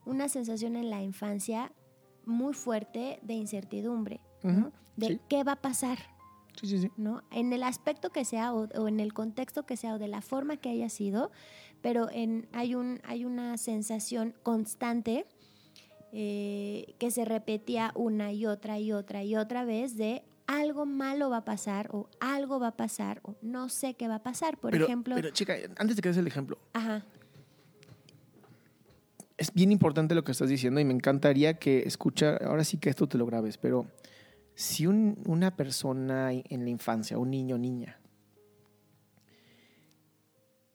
una 0.06 0.30
sensación 0.30 0.76
en 0.76 0.90
la 0.90 1.02
infancia 1.02 1.72
muy 2.26 2.54
fuerte 2.54 3.20
de 3.24 3.34
incertidumbre, 3.34 4.22
de 4.96 5.08
sí. 5.08 5.20
qué 5.28 5.44
va 5.44 5.54
a 5.54 5.62
pasar. 5.62 5.98
Sí, 6.62 6.68
sí, 6.68 6.80
sí. 6.80 6.92
¿no? 6.96 7.24
En 7.32 7.52
el 7.54 7.64
aspecto 7.64 8.12
que 8.12 8.24
sea 8.24 8.54
o, 8.54 8.68
o 8.76 8.88
en 8.88 9.00
el 9.00 9.14
contexto 9.14 9.66
que 9.66 9.76
sea 9.78 9.96
o 9.96 10.00
de 10.00 10.08
la 10.08 10.22
forma 10.22 10.58
que 10.58 10.70
haya 10.70 10.90
sido, 10.90 11.32
pero 11.82 12.10
en, 12.12 12.48
hay, 12.54 12.76
un, 12.76 13.02
hay 13.04 13.26
una 13.26 13.58
sensación 13.58 14.36
constante 14.44 15.26
eh, 16.14 16.94
que 17.00 17.10
se 17.10 17.26
repetía 17.26 17.92
una 17.96 18.32
y 18.32 18.46
otra 18.46 18.80
y 18.80 18.92
otra 18.92 19.24
y 19.24 19.36
otra 19.36 19.66
vez 19.66 19.98
de 19.98 20.24
algo 20.46 20.86
malo 20.86 21.30
va 21.30 21.38
a 21.38 21.46
pasar 21.46 21.90
o 21.94 22.10
algo 22.20 22.60
va 22.60 22.68
a 22.68 22.78
pasar 22.78 23.22
o 23.24 23.36
no 23.42 23.70
sé 23.70 23.96
qué 23.96 24.08
va 24.08 24.16
a 24.16 24.24
pasar. 24.24 24.58
Por 24.58 24.72
pero, 24.72 24.86
ejemplo, 24.86 25.16
pero, 25.16 25.32
chica, 25.32 25.56
antes 25.78 25.96
de 25.96 26.02
que 26.02 26.10
des 26.10 26.18
el 26.18 26.28
ejemplo, 26.28 26.60
ajá, 26.74 27.04
es 29.42 29.52
bien 29.54 29.72
importante 29.72 30.14
lo 30.14 30.24
que 30.24 30.32
estás 30.34 30.50
diciendo 30.50 30.80
y 30.80 30.86
me 30.86 30.94
encantaría 30.94 31.56
que 31.56 31.80
escucha, 31.80 32.38
ahora 32.46 32.64
sí 32.64 32.78
que 32.78 32.92
esto 32.92 33.08
te 33.08 33.18
lo 33.18 33.26
grabes, 33.26 33.58
pero 33.58 33.88
si 34.62 34.86
un- 34.88 35.18
una 35.26 35.56
persona 35.56 36.32
en 36.34 36.64
la 36.64 36.70
infancia, 36.70 37.18
un 37.18 37.32
niño 37.32 37.56
o 37.56 37.58
niña, 37.58 38.00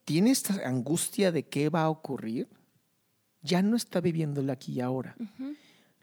tiene 0.05 0.31
esta 0.31 0.53
angustia 0.67 1.31
de 1.31 1.43
qué 1.43 1.69
va 1.69 1.83
a 1.83 1.89
ocurrir, 1.89 2.47
ya 3.41 3.61
no 3.61 3.75
está 3.75 4.01
viviéndolo 4.01 4.51
aquí 4.51 4.73
y 4.73 4.81
ahora, 4.81 5.15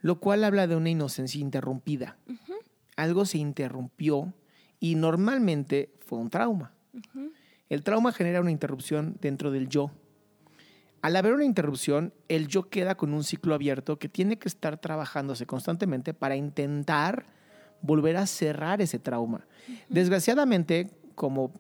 lo 0.00 0.21
cual 0.21 0.45
habla 0.45 0.67
de 0.67 0.76
una 0.76 0.91
inocencia 0.91 1.41
interrumpida. 1.41 2.19
Algo 2.97 3.25
se 3.25 3.38
interrumpió 3.38 4.33
y 4.79 4.95
normalmente 4.95 5.95
fue 6.00 6.19
un 6.19 6.31
trauma. 6.31 6.73
El 7.69 7.83
trauma 7.83 8.12
genera 8.12 8.41
una 8.41 8.50
interrupción 8.50 9.17
dentro 9.21 9.50
del 9.50 9.69
yo. 9.69 9.91
Al 11.03 11.17
haber 11.17 11.33
una 11.35 11.45
interrupción, 11.45 12.14
el 12.29 12.47
yo 12.49 12.69
queda 12.71 12.95
con 12.97 13.12
un 13.12 13.25
ciclo 13.25 13.55
abierto 13.55 13.99
que 13.99 14.09
tiene 14.09 14.38
que 14.38 14.49
estar 14.49 14.79
trabajándose 14.81 15.47
constantemente 15.47 16.14
para 16.14 16.37
intentar 16.37 17.26
volver 17.85 18.17
a 18.17 18.26
cerrar 18.26 18.81
ese 18.81 18.99
trauma. 18.99 19.47
Desgraciadamente, 19.88 20.91
como 21.14 21.53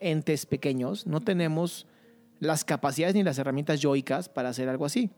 entes 0.00 0.46
pequeños, 0.46 1.06
no 1.06 1.20
tenemos 1.20 1.86
las 2.38 2.64
capacidades 2.64 3.14
ni 3.14 3.22
las 3.22 3.38
herramientas 3.38 3.80
yoicas 3.80 4.28
para 4.28 4.50
hacer 4.50 4.68
algo 4.68 4.84
así. 4.84 5.10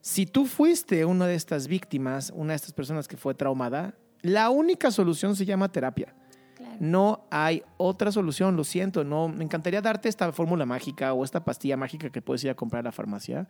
Si 0.00 0.26
tú 0.26 0.46
fuiste 0.46 1.04
una 1.04 1.26
de 1.26 1.36
estas 1.36 1.68
víctimas, 1.68 2.32
una 2.34 2.52
de 2.52 2.56
estas 2.56 2.72
personas 2.72 3.06
que 3.06 3.16
fue 3.16 3.34
traumada, 3.34 3.94
la 4.22 4.50
única 4.50 4.90
solución 4.90 5.36
se 5.36 5.44
llama 5.44 5.70
terapia. 5.70 6.14
claro. 6.56 6.76
No 6.80 7.26
hay 7.30 7.62
otra 7.76 8.10
solución, 8.10 8.56
lo 8.56 8.64
siento. 8.64 9.04
No, 9.04 9.28
me 9.28 9.44
encantaría 9.44 9.80
darte 9.80 10.08
esta 10.08 10.32
fórmula 10.32 10.66
mágica 10.66 11.12
o 11.12 11.24
esta 11.24 11.44
pastilla 11.44 11.76
mágica 11.76 12.10
que 12.10 12.22
puedes 12.22 12.42
ir 12.42 12.50
a 12.50 12.54
comprar 12.54 12.80
a 12.80 12.84
la 12.84 12.92
farmacia, 12.92 13.48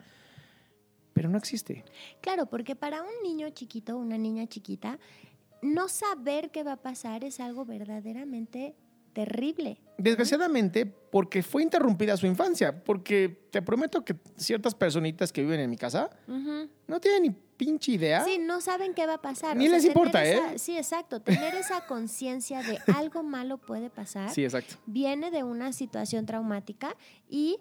pero 1.15 1.31
no 1.31 1.39
existe. 1.39 1.83
Claro, 2.21 2.45
porque 2.45 2.77
para 2.77 3.01
un 3.01 3.23
niño 3.23 3.49
chiquito, 3.51 3.97
una 3.97 4.19
niña 4.19 4.47
chiquita, 4.49 4.99
no 5.63 5.89
saber 5.89 6.51
qué 6.51 6.63
va 6.63 6.73
a 6.73 6.83
pasar 6.83 7.25
es 7.25 7.41
algo 7.41 7.65
verdaderamente 7.65 8.75
terrible. 9.13 9.79
Desgraciadamente, 9.97 10.85
porque 10.85 11.43
fue 11.43 11.63
interrumpida 11.63 12.17
su 12.19 12.27
infancia, 12.27 12.85
porque 12.85 13.47
te 13.51 13.63
prometo 13.63 14.05
que 14.05 14.15
ciertas 14.37 14.75
personitas 14.75 15.33
que 15.33 15.41
viven 15.41 15.61
en 15.61 15.71
mi 15.71 15.77
casa 15.79 16.11
no 16.87 17.01
tienen 17.01 17.23
ni 17.23 17.31
pinche 17.31 17.93
idea. 17.93 18.23
Sí, 18.23 18.37
no 18.39 18.61
saben 18.61 18.93
qué 18.93 19.07
va 19.07 19.15
a 19.15 19.23
pasar. 19.23 19.57
Ni 19.57 19.69
les 19.69 19.87
importa, 19.87 20.23
esa- 20.23 20.53
¿eh? 20.53 20.59
Sí, 20.59 20.77
exacto. 20.77 21.21
Tener 21.23 21.55
esa 21.55 21.87
conciencia 21.87 22.63
de 22.63 22.79
algo 22.95 23.23
malo 23.23 23.57
puede 23.57 23.89
pasar 23.89 24.29
Sí, 24.35 24.45
exacto. 24.45 24.75
viene 24.85 25.31
de 25.31 25.43
una 25.45 25.73
situación 25.73 26.27
traumática 26.27 26.95
y 27.31 27.59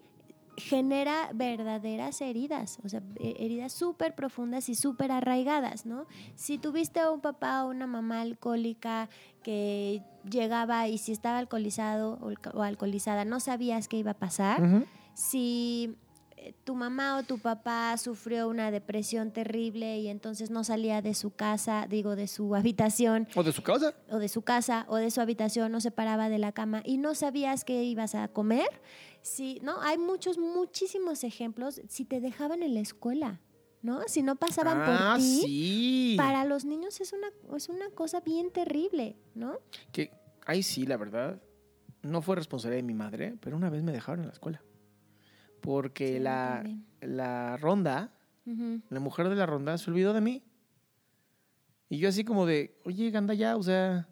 genera 0.57 1.29
verdaderas 1.33 2.21
heridas, 2.21 2.79
o 2.83 2.89
sea, 2.89 3.01
eh, 3.19 3.35
heridas 3.39 3.73
súper 3.73 4.15
profundas 4.15 4.69
y 4.69 4.75
súper 4.75 5.11
arraigadas, 5.11 5.85
¿no? 5.85 6.05
Si 6.35 6.57
tuviste 6.57 7.07
un 7.09 7.19
papá 7.21 7.65
o 7.65 7.69
una 7.69 7.87
mamá 7.87 8.21
alcohólica 8.21 9.09
que 9.43 10.01
llegaba 10.29 10.87
y 10.87 10.97
si 10.97 11.11
estaba 11.11 11.37
alcoholizado 11.39 12.17
o, 12.21 12.29
alco- 12.29 12.51
o 12.53 12.61
alcoholizada 12.63 13.25
no 13.25 13.39
sabías 13.39 13.87
qué 13.87 13.97
iba 13.97 14.11
a 14.11 14.19
pasar, 14.19 14.61
si 15.13 15.95
tu 16.63 16.75
mamá 16.75 17.17
o 17.17 17.23
tu 17.23 17.39
papá 17.39 17.97
sufrió 17.97 18.47
una 18.47 18.71
depresión 18.71 19.31
terrible 19.31 19.99
y 19.99 20.07
entonces 20.07 20.51
no 20.51 20.63
salía 20.63 21.01
de 21.01 21.13
su 21.13 21.31
casa, 21.31 21.87
digo, 21.89 22.15
de 22.15 22.27
su 22.27 22.55
habitación, 22.55 23.27
O 23.35 23.43
de 23.43 23.51
su 23.51 23.63
casa. 23.63 23.93
o 24.09 24.17
de 24.17 24.27
su 24.27 24.41
casa 24.41 24.85
o 24.87 24.97
de 24.97 25.11
su 25.11 25.21
habitación, 25.21 25.71
no 25.71 25.81
se 25.81 25.91
paraba 25.91 26.29
de 26.29 26.37
la 26.37 26.51
cama 26.51 26.81
y 26.85 26.97
no 26.97 27.15
sabías 27.15 27.65
qué 27.65 27.83
ibas 27.83 28.15
a 28.15 28.27
comer, 28.27 28.67
si, 29.21 29.59
¿no? 29.63 29.81
Hay 29.81 29.97
muchos, 29.97 30.37
muchísimos 30.37 31.23
ejemplos, 31.23 31.81
si 31.87 32.05
te 32.05 32.19
dejaban 32.19 32.61
en 32.63 32.73
la 32.73 32.79
escuela, 32.81 33.41
¿no? 33.81 34.01
Si 34.07 34.21
no 34.21 34.35
pasaban 34.35 34.81
ah, 34.81 35.13
por 35.13 35.19
ti, 35.19 35.41
sí. 35.45 36.13
para 36.17 36.45
los 36.45 36.65
niños 36.65 37.01
es 37.01 37.13
una, 37.13 37.27
es 37.55 37.69
una 37.69 37.89
cosa 37.89 38.19
bien 38.21 38.51
terrible, 38.51 39.17
¿no? 39.33 39.59
Que 39.91 40.11
ahí 40.45 40.63
sí, 40.63 40.85
la 40.85 40.97
verdad, 40.97 41.41
no 42.01 42.21
fue 42.21 42.35
responsabilidad 42.35 42.83
de 42.83 42.87
mi 42.87 42.93
madre, 42.93 43.35
pero 43.41 43.57
una 43.57 43.69
vez 43.69 43.81
me 43.83 43.91
dejaron 43.91 44.21
en 44.21 44.27
la 44.27 44.33
escuela. 44.33 44.61
Porque 45.65 46.13
Sí, 46.13 46.19
la, 46.19 46.63
la 47.01 47.57
ronda, 47.57 48.11
la 48.89 48.99
mujer 48.99 49.27
de 49.29 49.35
la 49.35 49.45
ronda, 49.45 49.77
se 49.77 49.89
olvidó 49.89 50.13
de 50.13 50.21
mí. 50.21 50.43
Y 51.89 51.97
yo 51.97 52.09
así 52.09 52.23
como 52.23 52.45
de, 52.45 52.79
oye, 52.85 53.11
anda 53.15 53.33
ya, 53.33 53.57
o 53.57 53.63
sea... 53.63 54.07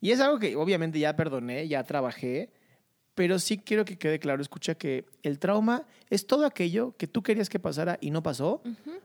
Y 0.00 0.10
es 0.10 0.20
algo 0.20 0.38
que 0.38 0.56
obviamente 0.56 0.98
ya 0.98 1.14
perdoné, 1.14 1.68
ya 1.68 1.84
trabajé, 1.84 2.52
pero 3.14 3.38
sí 3.38 3.58
quiero 3.58 3.84
que 3.84 3.96
quede 3.98 4.18
claro, 4.18 4.42
escucha 4.42 4.74
que 4.74 5.04
el 5.22 5.38
trauma 5.38 5.86
es 6.10 6.26
todo 6.26 6.44
aquello 6.44 6.96
que 6.96 7.06
tú 7.06 7.22
querías 7.22 7.48
que 7.48 7.60
pasara 7.60 7.98
y 8.00 8.10
no 8.10 8.22
pasó, 8.22 8.62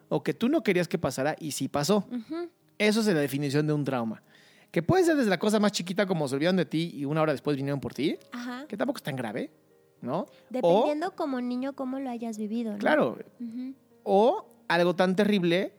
o 0.09 0.23
que 0.23 0.33
tú 0.33 0.49
no 0.49 0.63
querías 0.63 0.87
que 0.87 0.97
pasara 0.97 1.35
y 1.39 1.51
sí 1.51 1.67
pasó. 1.67 2.07
Eso 2.79 3.01
es 3.01 3.07
la 3.07 3.13
definición 3.19 3.67
de 3.67 3.73
un 3.73 3.83
trauma. 3.83 4.23
Que 4.71 4.81
puede 4.81 5.03
ser 5.03 5.15
desde 5.17 5.29
la 5.29 5.37
cosa 5.39 5.59
más 5.59 5.71
chiquita 5.71 6.05
como 6.07 6.27
se 6.27 6.35
olvidaron 6.35 6.57
de 6.57 6.65
ti 6.65 6.91
y 6.95 7.05
una 7.05 7.21
hora 7.21 7.31
después 7.31 7.55
vinieron 7.57 7.79
por 7.79 7.93
ti, 7.93 8.17
Ajá. 8.31 8.65
que 8.67 8.75
tampoco 8.75 8.97
es 8.97 9.03
tan 9.03 9.15
grave, 9.15 9.51
¿no? 10.01 10.25
Dependiendo 10.49 11.15
como 11.15 11.41
niño 11.41 11.73
cómo 11.73 11.99
lo 11.99 12.09
hayas 12.09 12.37
vivido, 12.37 12.73
¿no? 12.73 12.77
Claro. 12.79 13.17
O 14.03 14.45
algo 14.67 14.95
tan 14.95 15.15
terrible 15.15 15.73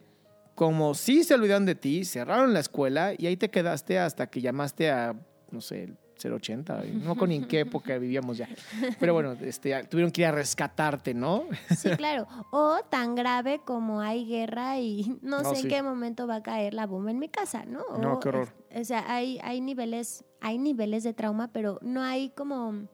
como 0.54 0.94
si 0.94 1.22
se 1.22 1.34
olvidaron 1.34 1.66
de 1.66 1.75
ti, 1.75 2.04
cerraron 2.04 2.52
la 2.52 2.60
escuela 2.60 3.12
y 3.16 3.26
ahí 3.26 3.37
te 3.37 3.48
quedaste 3.50 3.98
hasta 3.98 4.26
que 4.28 4.40
llamaste 4.40 4.90
a, 4.90 5.14
no 5.50 5.60
sé, 5.60 5.84
el 5.84 5.96
080, 6.32 6.82
no 7.04 7.14
con 7.14 7.30
en 7.30 7.46
qué 7.46 7.60
época 7.60 7.96
vivíamos 7.96 8.38
ya. 8.38 8.48
Pero 8.98 9.14
bueno, 9.14 9.37
este, 9.40 9.84
tuvieron 9.84 10.10
que 10.10 10.22
ir 10.22 10.26
a 10.26 10.32
rescatarte, 10.32 11.14
¿no? 11.14 11.44
Sí, 11.76 11.90
claro. 11.90 12.26
O 12.50 12.78
tan 12.90 13.14
grave 13.14 13.60
como 13.64 14.00
hay 14.00 14.26
guerra 14.26 14.80
y 14.80 15.16
no, 15.22 15.42
No, 15.42 15.50
sé 15.50 15.56
sí. 15.56 15.62
en 15.62 15.68
qué 15.68 15.82
momento 15.84 16.26
va 16.26 16.37
a 16.37 16.42
caer 16.42 16.75
la 16.75 16.87
bomba 16.87 17.12
en 17.12 17.20
mi 17.20 17.28
casa, 17.28 17.64
¿no? 17.64 17.82
O, 17.82 17.98
No, 17.98 18.18
qué 18.18 18.30
horror. 18.30 18.48
O 18.75 18.84
sea, 18.84 19.04
hay, 19.14 19.38
hay 19.44 19.60
niveles, 19.60 20.25
hay 20.40 20.58
niveles 20.58 21.04
de 21.04 21.14
trauma, 21.14 21.52
pero 21.52 21.78
no 21.82 22.02
hay 22.02 22.30
como 22.30 22.88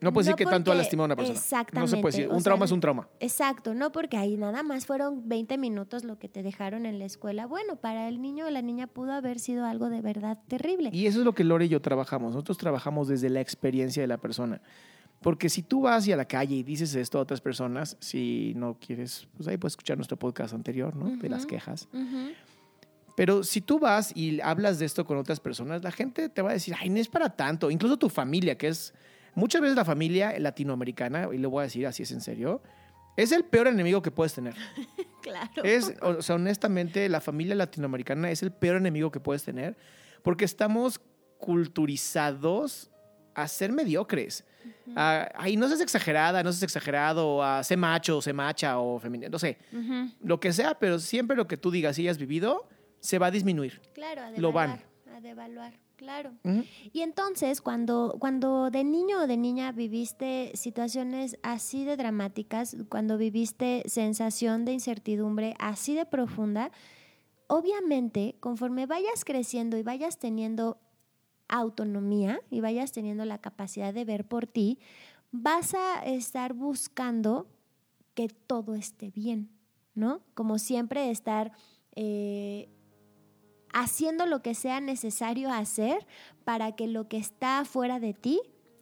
No 0.00 0.12
puedes 0.12 0.28
No 0.28 0.36
decir 0.36 0.46
que 0.46 0.50
tanto 0.50 0.70
ha 0.70 0.74
lastimado 0.76 1.04
a 1.04 1.06
una 1.06 1.16
persona. 1.16 1.34
No 1.34 1.40
se 1.40 1.44
exactamente, 1.44 1.96
puede 2.00 2.16
decir. 2.16 2.28
Un 2.28 2.36
sea, 2.36 2.44
trauma 2.44 2.64
es 2.66 2.70
un 2.70 2.80
trauma. 2.80 3.08
Exacto, 3.18 3.74
no 3.74 3.90
porque 3.90 4.16
ahí 4.16 4.36
nada 4.36 4.62
más 4.62 4.86
fueron 4.86 5.28
20 5.28 5.58
minutos 5.58 6.04
lo 6.04 6.18
que 6.18 6.28
te 6.28 6.42
dejaron 6.42 6.86
en 6.86 6.98
la 6.98 7.04
escuela. 7.04 7.46
Bueno, 7.46 7.76
para 7.76 8.08
el 8.08 8.22
niño 8.22 8.46
o 8.46 8.50
la 8.50 8.62
niña 8.62 8.86
pudo 8.86 9.12
haber 9.12 9.40
sido 9.40 9.64
algo 9.64 9.90
de 9.90 10.00
verdad 10.00 10.38
terrible. 10.46 10.90
Y 10.92 11.06
eso 11.06 11.18
es 11.18 11.24
lo 11.24 11.34
que 11.34 11.42
Lore 11.42 11.64
y 11.64 11.68
yo 11.68 11.82
trabajamos. 11.82 12.32
Nosotros 12.32 12.58
trabajamos 12.58 13.08
desde 13.08 13.28
la 13.28 13.40
experiencia 13.40 14.02
de 14.02 14.06
la 14.06 14.18
persona. 14.18 14.60
Porque 15.20 15.48
si 15.48 15.62
tú 15.62 15.80
vas 15.82 15.98
hacia 15.98 16.16
la 16.16 16.26
calle 16.26 16.54
y 16.54 16.62
dices 16.62 16.94
esto 16.94 17.18
a 17.18 17.22
otras 17.22 17.40
personas, 17.40 17.96
si 17.98 18.52
no 18.54 18.78
quieres, 18.78 19.26
pues 19.36 19.48
ahí 19.48 19.56
puedes 19.56 19.72
escuchar 19.72 19.96
nuestro 19.96 20.16
podcast 20.16 20.54
anterior, 20.54 20.94
¿no? 20.94 21.16
De 21.16 21.28
las 21.28 21.44
quejas. 21.44 21.88
Pero 23.16 23.42
si 23.42 23.60
tú 23.60 23.80
vas 23.80 24.16
y 24.16 24.40
hablas 24.42 24.78
de 24.78 24.86
esto 24.86 25.04
con 25.04 25.18
otras 25.18 25.40
personas, 25.40 25.82
la 25.82 25.90
gente 25.90 26.28
te 26.28 26.40
va 26.40 26.50
a 26.50 26.52
decir, 26.52 26.76
ay, 26.78 26.88
no 26.88 26.98
es 26.98 27.08
para 27.08 27.30
tanto. 27.30 27.68
Incluso 27.68 27.96
tu 27.96 28.08
familia, 28.08 28.56
que 28.56 28.68
es 28.68 28.94
muchas 29.38 29.62
veces 29.62 29.76
la 29.76 29.84
familia 29.84 30.38
latinoamericana, 30.38 31.28
y 31.32 31.38
lo 31.38 31.50
voy 31.50 31.60
a 31.60 31.64
decir 31.64 31.86
así 31.86 32.02
es 32.02 32.12
en 32.12 32.20
serio, 32.20 32.60
es 33.16 33.32
el 33.32 33.44
peor 33.44 33.68
enemigo 33.68 34.02
que 34.02 34.10
puedes 34.10 34.34
tener. 34.34 34.54
Claro. 35.20 35.62
Es, 35.62 35.92
o 36.00 36.22
sea, 36.22 36.36
honestamente, 36.36 37.06
la 37.08 37.20
familia 37.20 37.54
latinoamericana 37.54 38.30
es 38.30 38.42
el 38.42 38.50
peor 38.50 38.76
enemigo 38.76 39.10
que 39.10 39.20
puedes 39.20 39.42
tener 39.42 39.76
porque 40.22 40.46
estamos 40.46 41.00
culturizados 41.38 42.90
a 43.34 43.46
ser 43.46 43.72
mediocres. 43.72 44.44
a, 44.96 45.28
ay, 45.34 45.56
no 45.56 45.68
seas 45.68 45.80
exagerada, 45.80 46.42
no 46.42 46.50
seas 46.52 46.62
exagerado, 46.62 47.42
a 47.42 47.62
sé 47.62 47.76
macho, 47.76 48.22
sé 48.22 48.32
macha 48.32 48.78
o 48.78 48.98
femenino, 48.98 49.28
no 49.30 49.38
sé, 49.38 49.58
lo 50.22 50.40
que 50.40 50.52
sea, 50.52 50.78
pero 50.78 50.98
siempre 50.98 51.36
lo 51.36 51.46
que 51.46 51.56
tú 51.56 51.70
digas 51.70 51.98
y 51.98 52.02
hayas 52.02 52.16
vivido 52.18 52.68
se 53.00 53.18
va 53.18 53.26
a 53.26 53.30
disminuir. 53.30 53.80
Claro, 53.92 54.22
a 54.22 54.30
Lo 54.30 54.50
van. 54.50 54.78
devaluar, 54.78 55.16
a 55.16 55.20
devaluar, 55.20 55.72
claro. 55.98 56.32
Y 56.92 57.00
entonces, 57.02 57.60
cuando, 57.60 58.16
cuando 58.18 58.70
de 58.70 58.84
niño 58.84 59.22
o 59.22 59.26
de 59.26 59.36
niña 59.36 59.72
viviste 59.72 60.52
situaciones 60.54 61.36
así 61.42 61.84
de 61.84 61.96
dramáticas, 61.96 62.76
cuando 62.88 63.18
viviste 63.18 63.82
sensación 63.86 64.64
de 64.64 64.72
incertidumbre 64.72 65.54
así 65.58 65.94
de 65.94 66.06
profunda, 66.06 66.70
obviamente, 67.48 68.36
conforme 68.38 68.86
vayas 68.86 69.24
creciendo 69.24 69.76
y 69.76 69.82
vayas 69.82 70.18
teniendo 70.18 70.78
autonomía 71.48 72.40
y 72.48 72.60
vayas 72.60 72.92
teniendo 72.92 73.24
la 73.24 73.38
capacidad 73.38 73.92
de 73.92 74.04
ver 74.04 74.24
por 74.24 74.46
ti, 74.46 74.78
vas 75.32 75.74
a 75.74 76.04
estar 76.06 76.54
buscando 76.54 77.48
que 78.14 78.28
todo 78.28 78.74
esté 78.74 79.10
bien, 79.10 79.50
¿no? 79.94 80.20
Como 80.34 80.58
siempre 80.58 81.10
estar 81.10 81.52
eh, 81.96 82.68
haciendo 83.80 84.26
lo 84.26 84.42
que 84.42 84.54
sea 84.54 84.80
necesario 84.80 85.50
hacer 85.52 86.06
para 86.44 86.72
que 86.72 86.86
lo 86.86 87.08
que 87.08 87.16
está 87.18 87.64
fuera 87.64 87.98
de 88.00 88.14
ti 88.14 88.40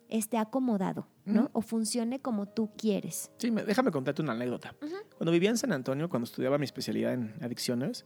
esté 0.08 0.38
acomodado, 0.38 1.06
¿no? 1.24 1.50
O 1.52 1.60
funcione 1.62 2.20
como 2.20 2.46
tú 2.46 2.70
quieres. 2.76 3.30
Sí, 3.38 3.50
me- 3.50 3.64
déjame 3.64 3.90
contarte 3.90 4.22
una 4.22 4.32
anécdota. 4.32 4.74
Cuando 5.16 5.32
vivía 5.32 5.50
en 5.50 5.58
San 5.58 5.72
Antonio, 5.72 6.08
cuando 6.08 6.24
estudiaba 6.26 6.58
mi 6.58 6.64
especialidad 6.64 7.12
en 7.14 7.34
adicciones, 7.42 8.04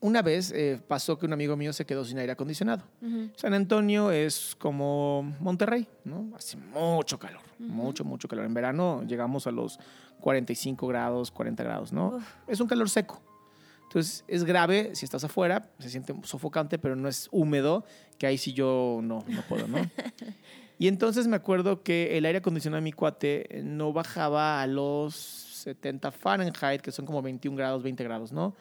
una 0.00 0.20
vez 0.20 0.50
eh, 0.50 0.82
pasó 0.88 1.16
que 1.16 1.26
un 1.26 1.32
amigo 1.32 1.56
mío 1.56 1.72
se 1.72 1.86
quedó 1.86 2.04
sin 2.04 2.18
aire 2.18 2.32
acondicionado. 2.32 2.82
San 3.36 3.54
Antonio 3.54 4.10
es 4.10 4.56
como 4.58 5.22
Monterrey, 5.38 5.86
¿no? 6.04 6.32
Hace 6.36 6.56
mucho 6.56 7.18
calor, 7.20 7.42
mucho, 7.60 8.04
mucho 8.04 8.26
calor. 8.26 8.44
En 8.44 8.52
verano 8.52 9.04
llegamos 9.06 9.46
a 9.46 9.52
los 9.52 9.78
45 10.20 10.88
grados, 10.88 11.30
40 11.30 11.62
grados, 11.62 11.92
¿no? 11.92 12.16
Uf. 12.16 12.24
Es 12.48 12.60
un 12.60 12.66
calor 12.66 12.90
seco. 12.90 13.22
Entonces 13.92 14.24
es 14.26 14.44
grave 14.44 14.92
si 14.94 15.04
estás 15.04 15.22
afuera, 15.22 15.68
se 15.78 15.90
siente 15.90 16.14
sofocante, 16.22 16.78
pero 16.78 16.96
no 16.96 17.10
es 17.10 17.28
húmedo, 17.30 17.84
que 18.16 18.26
ahí 18.26 18.38
sí 18.38 18.54
yo 18.54 19.00
no, 19.02 19.22
no 19.28 19.42
puedo, 19.42 19.68
¿no? 19.68 19.76
y 20.78 20.88
entonces 20.88 21.26
me 21.26 21.36
acuerdo 21.36 21.82
que 21.82 22.16
el 22.16 22.24
aire 22.24 22.38
acondicionado 22.38 22.80
de 22.80 22.84
mi 22.84 22.92
cuate 22.92 23.58
eh, 23.58 23.62
no 23.62 23.92
bajaba 23.92 24.62
a 24.62 24.66
los 24.66 25.14
70 25.14 26.10
Fahrenheit, 26.10 26.80
que 26.80 26.90
son 26.90 27.04
como 27.04 27.20
21 27.20 27.54
grados, 27.54 27.82
20 27.82 28.02
grados, 28.02 28.32
¿no? 28.32 28.56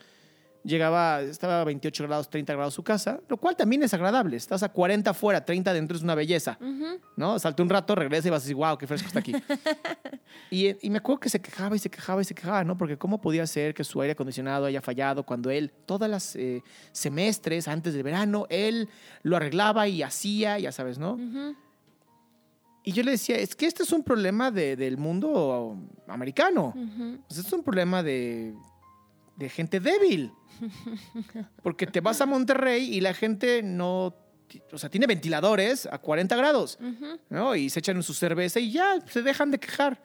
Llegaba, 0.63 1.21
estaba 1.21 1.61
a 1.61 1.63
28 1.63 2.03
grados, 2.03 2.29
30 2.29 2.53
grados 2.53 2.73
su 2.75 2.83
casa, 2.83 3.19
lo 3.27 3.37
cual 3.37 3.55
también 3.55 3.81
es 3.81 3.93
agradable. 3.95 4.37
Estás 4.37 4.61
a 4.61 4.69
40 4.69 5.09
afuera, 5.09 5.43
30 5.43 5.71
adentro 5.71 5.97
es 5.97 6.03
una 6.03 6.13
belleza, 6.13 6.57
¿no? 7.17 7.39
Salta 7.39 7.63
un 7.63 7.69
rato, 7.69 7.95
regresa 7.95 8.27
y 8.27 8.31
vas 8.31 8.41
a 8.41 8.45
decir, 8.45 8.55
wow, 8.55 8.77
qué 8.77 8.85
fresco 8.85 9.07
está 9.07 9.19
aquí. 9.19 9.33
y, 10.51 10.85
y 10.85 10.89
me 10.91 10.99
acuerdo 10.99 11.19
que 11.19 11.29
se 11.29 11.41
quejaba 11.41 11.75
y 11.75 11.79
se 11.79 11.89
quejaba 11.89 12.21
y 12.21 12.25
se 12.25 12.35
quejaba, 12.35 12.63
¿no? 12.63 12.77
Porque 12.77 12.95
cómo 12.95 13.19
podía 13.19 13.47
ser 13.47 13.73
que 13.73 13.83
su 13.83 13.99
aire 14.01 14.11
acondicionado 14.11 14.65
haya 14.67 14.81
fallado 14.81 15.23
cuando 15.23 15.49
él, 15.49 15.71
todas 15.87 16.09
las 16.09 16.35
eh, 16.35 16.61
semestres 16.91 17.67
antes 17.67 17.93
del 17.95 18.03
verano, 18.03 18.45
él 18.49 18.87
lo 19.23 19.37
arreglaba 19.37 19.87
y 19.87 20.03
hacía, 20.03 20.59
ya 20.59 20.71
sabes, 20.71 20.99
¿no? 20.99 21.17
Y 22.83 22.91
yo 22.93 23.03
le 23.03 23.11
decía, 23.11 23.37
es 23.37 23.55
que 23.55 23.65
este 23.67 23.83
es 23.83 23.91
un 23.91 24.03
problema 24.03 24.49
de- 24.51 24.75
del 24.75 24.97
mundo 24.97 25.75
americano. 26.07 26.73
Esto 27.29 27.41
es 27.41 27.53
un 27.53 27.63
problema 27.63 28.01
de, 28.01 28.53
de 29.41 29.49
gente 29.49 29.79
débil. 29.79 30.31
Porque 31.63 31.87
te 31.87 31.99
vas 31.99 32.21
a 32.21 32.25
Monterrey 32.25 32.95
y 32.95 33.01
la 33.01 33.13
gente 33.13 33.61
no. 33.63 34.15
O 34.71 34.77
sea, 34.77 34.89
tiene 34.89 35.07
ventiladores 35.07 35.85
a 35.85 35.97
40 35.97 36.35
grados, 36.35 36.77
¿no? 37.29 37.55
Y 37.55 37.69
se 37.69 37.79
echan 37.79 38.03
su 38.03 38.13
cerveza 38.13 38.59
y 38.59 38.71
ya 38.71 38.99
se 39.07 39.21
dejan 39.21 39.49
de 39.49 39.59
quejar. 39.59 40.01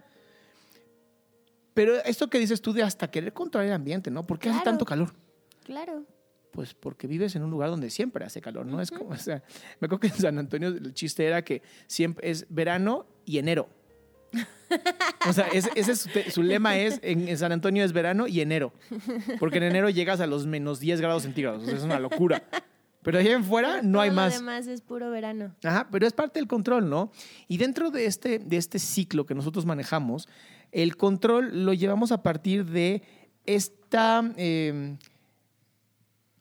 Pero 1.75 1.97
esto 2.05 2.31
que 2.31 2.39
dices 2.39 2.63
tú 2.63 2.73
de 2.73 2.85
hasta 2.85 3.11
querer 3.11 3.33
controlar 3.33 3.67
el 3.67 3.75
ambiente, 3.75 4.09
¿no? 4.09 4.25
¿Por 4.25 4.39
qué 4.39 4.49
hace 4.49 4.63
tanto 4.63 4.85
calor? 4.85 5.13
Claro. 5.65 6.07
Pues 6.53 6.75
porque 6.75 7.09
vives 7.09 7.35
en 7.35 7.43
un 7.43 7.51
lugar 7.51 7.71
donde 7.71 7.91
siempre 7.91 8.25
hace 8.25 8.41
calor, 8.41 8.67
¿no? 8.67 8.81
Es 8.81 8.93
como, 8.93 9.11
o 9.11 9.17
sea, 9.17 9.43
me 9.81 9.87
acuerdo 9.87 10.01
que 10.01 10.07
en 10.07 10.15
San 10.15 10.39
Antonio 10.39 10.69
el 10.69 10.95
chiste 10.95 11.27
era 11.27 11.43
que 11.43 11.63
siempre 11.89 12.31
es 12.31 12.47
verano 12.49 13.07
y 13.25 13.39
enero. 13.39 13.69
O 15.29 15.33
sea, 15.33 15.47
ese, 15.49 15.71
ese 15.75 15.93
es 15.93 16.09
su, 16.33 16.43
lema 16.43 16.77
es, 16.77 16.99
en, 17.03 17.29
en 17.29 17.39
San 17.39 17.53
Antonio 17.53 17.85
es 17.85 17.93
verano 17.93 18.27
y 18.27 18.41
enero. 18.41 18.73
Porque 19.39 19.59
en 19.59 19.65
enero 19.65 19.91
llegas 19.91 20.21
a 20.21 20.27
los 20.27 20.47
menos 20.47 20.81
10 20.81 21.01
grados 21.01 21.23
centígrados. 21.23 21.63
O 21.63 21.67
sea, 21.67 21.77
es 21.77 21.83
una 21.83 22.01
locura. 22.01 22.43
Pero 23.07 23.21
allá 23.21 23.35
en 23.35 23.45
fuera 23.45 23.83
no 23.83 24.01
hay 24.01 24.11
más. 24.11 24.35
Lo 24.35 24.41
demás 24.41 24.67
es 24.67 24.81
puro 24.81 25.11
verano. 25.11 25.55
Ajá, 25.63 25.87
pero 25.93 26.07
es 26.07 26.13
parte 26.13 26.41
del 26.41 26.49
control, 26.49 26.91
¿no? 26.91 27.13
Y 27.47 27.57
dentro 27.57 27.93
de 27.93 28.07
este, 28.07 28.41
de 28.41 28.57
este 28.57 28.81
ciclo 28.81 29.25
que 29.27 29.35
nosotros 29.37 29.65
manejamos, 29.65 30.29
el 30.73 30.97
control 30.97 31.65
lo 31.65 31.73
llevamos 31.73 32.11
a 32.11 32.25
partir 32.25 32.65
de 32.65 33.03
esta, 33.47 34.29
eh, 34.37 34.97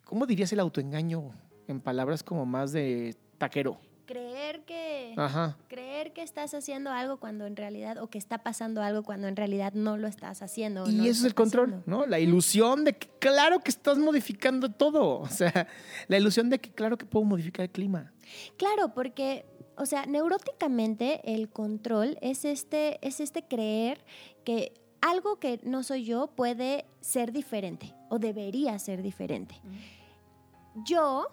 ¿cómo 0.05 0.25
dirías 0.25 0.51
el 0.53 0.59
autoengaño 0.59 1.35
en 1.67 1.81
palabras 1.81 2.23
como 2.23 2.47
más 2.47 2.71
de 2.71 3.15
taquero? 3.37 3.79
Creer 4.05 4.63
que 4.65 5.13
Ajá. 5.17 5.57
creer 5.67 6.13
que 6.13 6.21
estás 6.21 6.53
haciendo 6.53 6.91
algo 6.91 7.17
cuando 7.17 7.45
en 7.45 7.55
realidad 7.55 7.97
o 7.97 8.07
que 8.07 8.17
está 8.17 8.39
pasando 8.43 8.81
algo 8.81 9.03
cuando 9.03 9.27
en 9.27 9.35
realidad 9.35 9.73
no 9.73 9.97
lo 9.97 10.07
estás 10.07 10.41
haciendo. 10.41 10.89
Y 10.89 10.93
no 10.95 11.03
eso 11.03 11.21
es 11.21 11.25
el 11.25 11.33
control, 11.33 11.69
haciendo. 11.69 11.99
¿no? 11.99 12.05
La 12.05 12.19
ilusión 12.19 12.83
de 12.83 12.97
que 12.97 13.07
claro 13.19 13.59
que 13.59 13.71
estás 13.71 13.97
modificando 13.97 14.71
todo. 14.71 15.19
O 15.35 15.37
sea, 15.37 15.67
la 16.07 16.17
ilusión 16.17 16.49
de 16.49 16.59
que 16.59 16.71
claro 16.71 16.97
que 16.97 17.05
puedo 17.05 17.25
modificar 17.25 17.63
el 17.65 17.71
clima. 17.71 18.13
Claro, 18.57 18.93
porque, 18.93 19.45
o 19.75 19.85
sea, 19.85 20.05
neuróticamente 20.05 21.21
el 21.33 21.49
control 21.49 22.17
es 22.21 22.45
este, 22.45 23.05
es 23.05 23.19
este 23.19 23.43
creer 23.43 24.05
que 24.45 24.73
algo 25.01 25.39
que 25.39 25.59
no 25.63 25.83
soy 25.83 26.05
yo 26.05 26.27
puede 26.27 26.85
ser 27.01 27.31
diferente 27.31 27.93
o 28.09 28.17
debería 28.19 28.77
ser 28.79 29.01
diferente. 29.01 29.59
Yo 30.85 31.27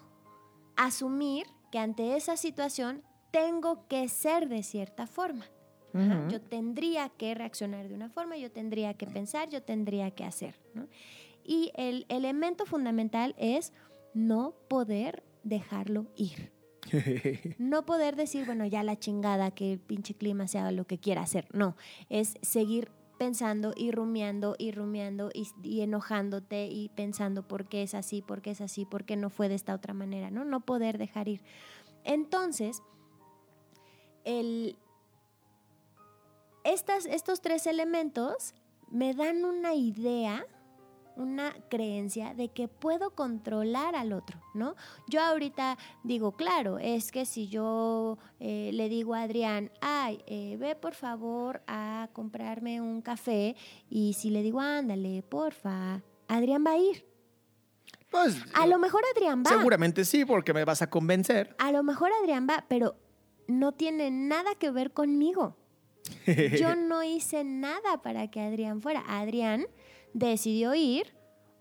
asumir 0.75 1.47
que 1.73 1.79
ante 1.79 2.15
esa 2.15 2.37
situación 2.37 3.01
tengo 3.31 3.87
que 3.87 4.07
ser 4.07 4.47
de 4.47 4.61
cierta 4.61 5.07
forma. 5.07 5.47
Yo 6.29 6.39
tendría 6.39 7.09
que 7.09 7.33
reaccionar 7.33 7.87
de 7.87 7.95
una 7.95 8.11
forma, 8.11 8.37
yo 8.37 8.51
tendría 8.51 8.93
que 8.93 9.07
pensar, 9.07 9.49
yo 9.49 9.63
tendría 9.63 10.11
que 10.11 10.23
hacer. 10.23 10.53
¿no? 10.75 10.87
Y 11.43 11.71
el 11.73 12.05
elemento 12.09 12.67
fundamental 12.67 13.33
es 13.39 13.73
no 14.13 14.53
poder 14.67 15.23
dejarlo 15.43 16.05
ir. 16.15 16.51
No 17.57 17.87
poder 17.87 18.15
decir, 18.15 18.45
bueno, 18.45 18.67
ya 18.67 18.83
la 18.83 18.99
chingada, 18.99 19.49
que 19.49 19.73
el 19.73 19.79
pinche 19.79 20.13
clima 20.13 20.47
sea 20.47 20.71
lo 20.71 20.85
que 20.85 20.99
quiera 20.99 21.23
hacer. 21.23 21.47
No, 21.53 21.75
es 22.09 22.35
seguir 22.43 22.91
pensando 23.23 23.71
y 23.73 23.91
rumiando 23.91 24.55
y 24.57 24.71
rumiando 24.71 25.29
y, 25.33 25.47
y 25.63 25.79
enojándote 25.79 26.65
y 26.65 26.89
pensando 26.89 27.47
por 27.47 27.69
qué 27.69 27.81
es 27.81 27.93
así, 27.93 28.21
por 28.21 28.41
qué 28.41 28.51
es 28.51 28.59
así, 28.59 28.83
por 28.83 29.05
qué 29.05 29.15
no 29.15 29.29
fue 29.29 29.47
de 29.47 29.55
esta 29.55 29.73
otra 29.73 29.93
manera, 29.93 30.29
¿no? 30.29 30.43
No 30.43 30.59
poder 30.59 30.97
dejar 30.97 31.29
ir. 31.29 31.41
Entonces, 32.03 32.83
el, 34.25 34.75
estas, 36.65 37.05
estos 37.05 37.39
tres 37.39 37.65
elementos 37.65 38.55
me 38.91 39.13
dan 39.13 39.45
una 39.45 39.73
idea, 39.73 40.45
una 41.15 41.53
creencia 41.69 42.33
de 42.33 42.49
que 42.49 42.67
puedo 42.67 43.11
controlar 43.11 43.95
al 43.95 44.13
otro, 44.13 44.39
¿no? 44.53 44.75
Yo 45.07 45.21
ahorita 45.21 45.77
digo, 46.03 46.33
claro, 46.33 46.79
es 46.79 47.11
que 47.11 47.25
si 47.25 47.47
yo 47.47 48.17
eh, 48.39 48.71
le 48.73 48.89
digo 48.89 49.13
a 49.13 49.21
Adrián, 49.23 49.71
ay, 49.81 50.23
eh, 50.27 50.57
ve 50.59 50.75
por 50.75 50.95
favor 50.95 51.61
a 51.67 52.09
comprarme 52.13 52.81
un 52.81 53.01
café, 53.01 53.55
y 53.89 54.13
si 54.13 54.29
le 54.29 54.41
digo, 54.41 54.59
ándale, 54.59 55.23
porfa, 55.23 56.01
Adrián 56.27 56.63
va 56.65 56.71
a 56.71 56.77
ir. 56.77 57.05
Pues 58.09 58.37
A 58.53 58.67
lo 58.67 58.77
mejor 58.77 59.01
Adrián 59.15 59.43
va. 59.43 59.49
seguramente 59.49 60.05
sí, 60.05 60.23
porque 60.23 60.53
me 60.53 60.65
vas 60.65 60.81
a 60.83 60.89
convencer. 60.89 61.55
A 61.57 61.71
lo 61.71 61.81
mejor 61.81 62.11
Adrián 62.21 62.47
va, 62.47 62.65
pero 62.67 62.95
no 63.47 63.71
tiene 63.71 64.11
nada 64.11 64.53
que 64.55 64.69
ver 64.69 64.91
conmigo. 64.93 65.57
Yo 66.59 66.75
no 66.75 67.03
hice 67.03 67.43
nada 67.43 68.01
para 68.01 68.29
que 68.29 68.41
Adrián 68.41 68.81
fuera. 68.81 69.03
Adrián 69.07 69.65
decidió 70.13 70.73
ir 70.75 71.13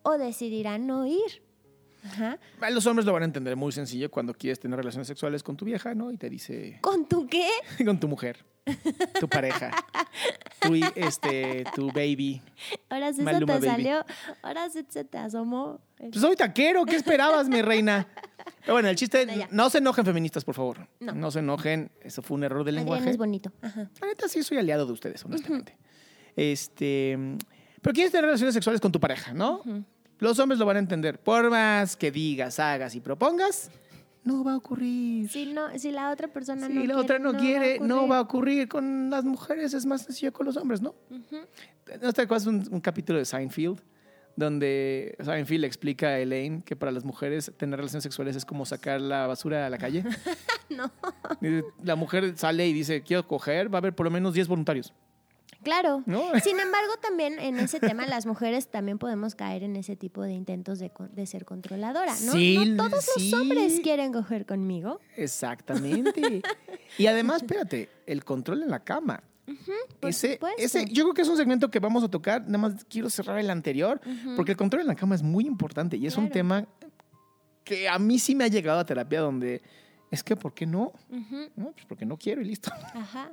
o 0.02 0.18
decidirá 0.18 0.78
no 0.78 1.06
ir. 1.06 1.42
Ajá. 2.04 2.38
Los 2.70 2.86
hombres 2.86 3.06
lo 3.06 3.12
van 3.12 3.22
a 3.22 3.26
entender 3.26 3.54
muy 3.54 3.70
sencillo 3.70 4.10
cuando 4.10 4.34
quieres 4.34 4.58
tener 4.58 4.76
relaciones 4.76 5.06
sexuales 5.06 5.42
con 5.42 5.56
tu 5.56 5.64
vieja, 5.64 5.94
¿no? 5.94 6.10
Y 6.10 6.16
te 6.16 6.28
dice, 6.28 6.78
¿Con 6.80 7.06
tu 7.06 7.28
qué? 7.28 7.48
con 7.84 8.00
tu 8.00 8.08
mujer, 8.08 8.44
tu 9.20 9.28
pareja, 9.28 9.70
tu, 10.60 10.74
este, 10.96 11.64
tu 11.76 11.86
baby. 11.92 12.42
Ahora 12.88 13.12
sí 13.12 13.22
se 13.22 13.24
te 13.24 13.44
baby. 13.44 13.66
salió, 13.66 14.04
ahora 14.42 14.68
sí 14.70 14.84
se 14.88 15.04
te 15.04 15.18
asomó. 15.18 15.80
Pues 15.96 16.20
soy 16.20 16.34
taquero, 16.34 16.84
¿qué 16.84 16.96
esperabas, 16.96 17.48
mi 17.48 17.62
reina? 17.62 18.08
Pero 18.62 18.74
bueno, 18.74 18.88
el 18.88 18.96
chiste, 18.96 19.46
no 19.52 19.70
se 19.70 19.78
enojen 19.78 20.04
feministas, 20.04 20.44
por 20.44 20.56
favor. 20.56 20.88
No. 20.98 21.30
se 21.30 21.38
enojen, 21.38 21.92
eso 22.00 22.22
fue 22.22 22.36
un 22.36 22.42
error 22.42 22.64
de 22.64 22.72
lenguaje. 22.72 23.08
es 23.10 23.16
bonito. 23.16 23.52
Ajá. 23.62 23.88
La 24.00 24.06
neta 24.08 24.28
sí 24.28 24.42
soy 24.42 24.58
aliado 24.58 24.86
de 24.86 24.92
ustedes, 24.92 25.24
honestamente. 25.24 25.76
Este, 26.34 27.16
pero 27.82 27.92
quieres 27.92 28.10
tener 28.12 28.24
relaciones 28.24 28.54
sexuales 28.54 28.80
con 28.80 28.90
tu 28.90 28.98
pareja, 29.00 29.34
¿no? 29.34 29.60
Los 30.18 30.38
hombres 30.38 30.58
lo 30.58 30.64
van 30.66 30.76
a 30.76 30.78
entender. 30.78 31.18
Por 31.18 31.50
más 31.50 31.96
que 31.96 32.10
digas, 32.10 32.58
hagas 32.58 32.94
y 32.94 33.00
propongas, 33.00 33.70
no 34.24 34.44
va 34.44 34.52
a 34.52 34.56
ocurrir. 34.56 35.28
Si, 35.28 35.52
no, 35.52 35.76
si 35.76 35.90
la 35.90 36.10
otra 36.12 36.28
persona 36.28 36.68
si 36.68 36.72
no 36.72 36.80
la 36.80 36.86
quiere, 36.86 36.94
otra 37.00 37.18
no, 37.18 37.32
va 37.32 37.38
a 37.38 37.40
quiere, 37.40 37.78
no 37.80 37.96
ocurrir. 37.96 38.10
va 38.12 38.16
a 38.16 38.20
ocurrir. 38.20 38.68
Con 38.68 39.10
las 39.10 39.24
mujeres 39.24 39.74
es 39.74 39.84
más 39.84 40.02
sencillo 40.02 40.32
con 40.32 40.46
los 40.46 40.56
hombres, 40.56 40.80
¿no? 40.80 40.94
Ujú. 41.10 41.38
¿No 42.00 42.12
te 42.12 42.22
acuerdas 42.22 42.46
un, 42.46 42.66
un 42.70 42.80
capítulo 42.80 43.18
de 43.18 43.24
Seinfeld? 43.24 43.80
Donde 44.36 45.16
Seinfeld 45.22 45.64
explica 45.64 46.06
a 46.06 46.18
Elaine 46.20 46.62
que 46.62 46.76
para 46.76 46.92
las 46.92 47.04
mujeres 47.04 47.52
tener 47.56 47.76
relaciones 47.78 48.04
sexuales 48.04 48.36
es 48.36 48.44
como 48.46 48.64
sacar 48.64 49.00
la 49.00 49.26
basura 49.26 49.66
a 49.66 49.70
la 49.70 49.78
calle. 49.78 50.04
No. 50.70 50.90
La 51.84 51.96
mujer 51.96 52.32
sale 52.38 52.66
y 52.66 52.72
dice, 52.72 53.02
quiero 53.02 53.28
coger, 53.28 53.70
va 53.70 53.76
a 53.76 53.80
haber 53.80 53.94
por 53.94 54.04
lo 54.04 54.10
menos 54.10 54.32
10 54.32 54.48
voluntarios. 54.48 54.94
Claro. 55.62 56.02
¿No? 56.06 56.22
Sin 56.44 56.58
embargo, 56.58 56.92
también 57.00 57.38
en 57.38 57.58
ese 57.58 57.80
tema 57.80 58.06
las 58.06 58.26
mujeres 58.26 58.68
también 58.68 58.98
podemos 58.98 59.34
caer 59.34 59.62
en 59.62 59.76
ese 59.76 59.96
tipo 59.96 60.22
de 60.22 60.32
intentos 60.32 60.78
de, 60.78 60.92
de 61.12 61.26
ser 61.26 61.44
controladora, 61.44 62.12
¿no? 62.24 62.32
Sí, 62.32 62.74
no 62.74 62.88
todos 62.88 63.04
sí. 63.16 63.30
los 63.30 63.40
hombres 63.40 63.80
quieren 63.82 64.12
coger 64.12 64.46
conmigo. 64.46 65.00
Exactamente. 65.16 66.42
y 66.98 67.06
además, 67.06 67.42
espérate, 67.42 67.88
el 68.06 68.24
control 68.24 68.62
en 68.62 68.70
la 68.70 68.80
cama. 68.80 69.22
por 70.00 70.10
ese, 70.10 70.34
supuesto. 70.34 70.62
ese, 70.62 70.84
yo 70.86 71.04
creo 71.04 71.14
que 71.14 71.22
es 71.22 71.28
un 71.28 71.36
segmento 71.36 71.70
que 71.70 71.78
vamos 71.78 72.02
a 72.04 72.08
tocar. 72.08 72.42
Nada 72.42 72.58
más 72.58 72.84
quiero 72.88 73.10
cerrar 73.10 73.38
el 73.38 73.50
anterior, 73.50 74.00
porque 74.36 74.52
el 74.52 74.56
control 74.56 74.82
en 74.82 74.88
la 74.88 74.94
cama 74.94 75.14
es 75.14 75.22
muy 75.22 75.46
importante 75.46 75.96
y 75.96 76.06
es 76.06 76.16
un 76.16 76.30
tema 76.30 76.66
que 77.64 77.88
a 77.88 77.98
mí 77.98 78.18
sí 78.18 78.34
me 78.34 78.44
ha 78.44 78.48
llegado 78.48 78.80
a 78.80 78.84
terapia 78.84 79.20
donde 79.20 79.62
es 80.12 80.22
que, 80.22 80.36
¿por 80.36 80.54
qué 80.54 80.66
no? 80.66 80.92
No, 81.56 81.72
pues 81.72 81.84
porque 81.88 82.06
no 82.06 82.16
quiero 82.16 82.40
y 82.42 82.44
listo. 82.44 82.70
Ajá. 82.94 83.30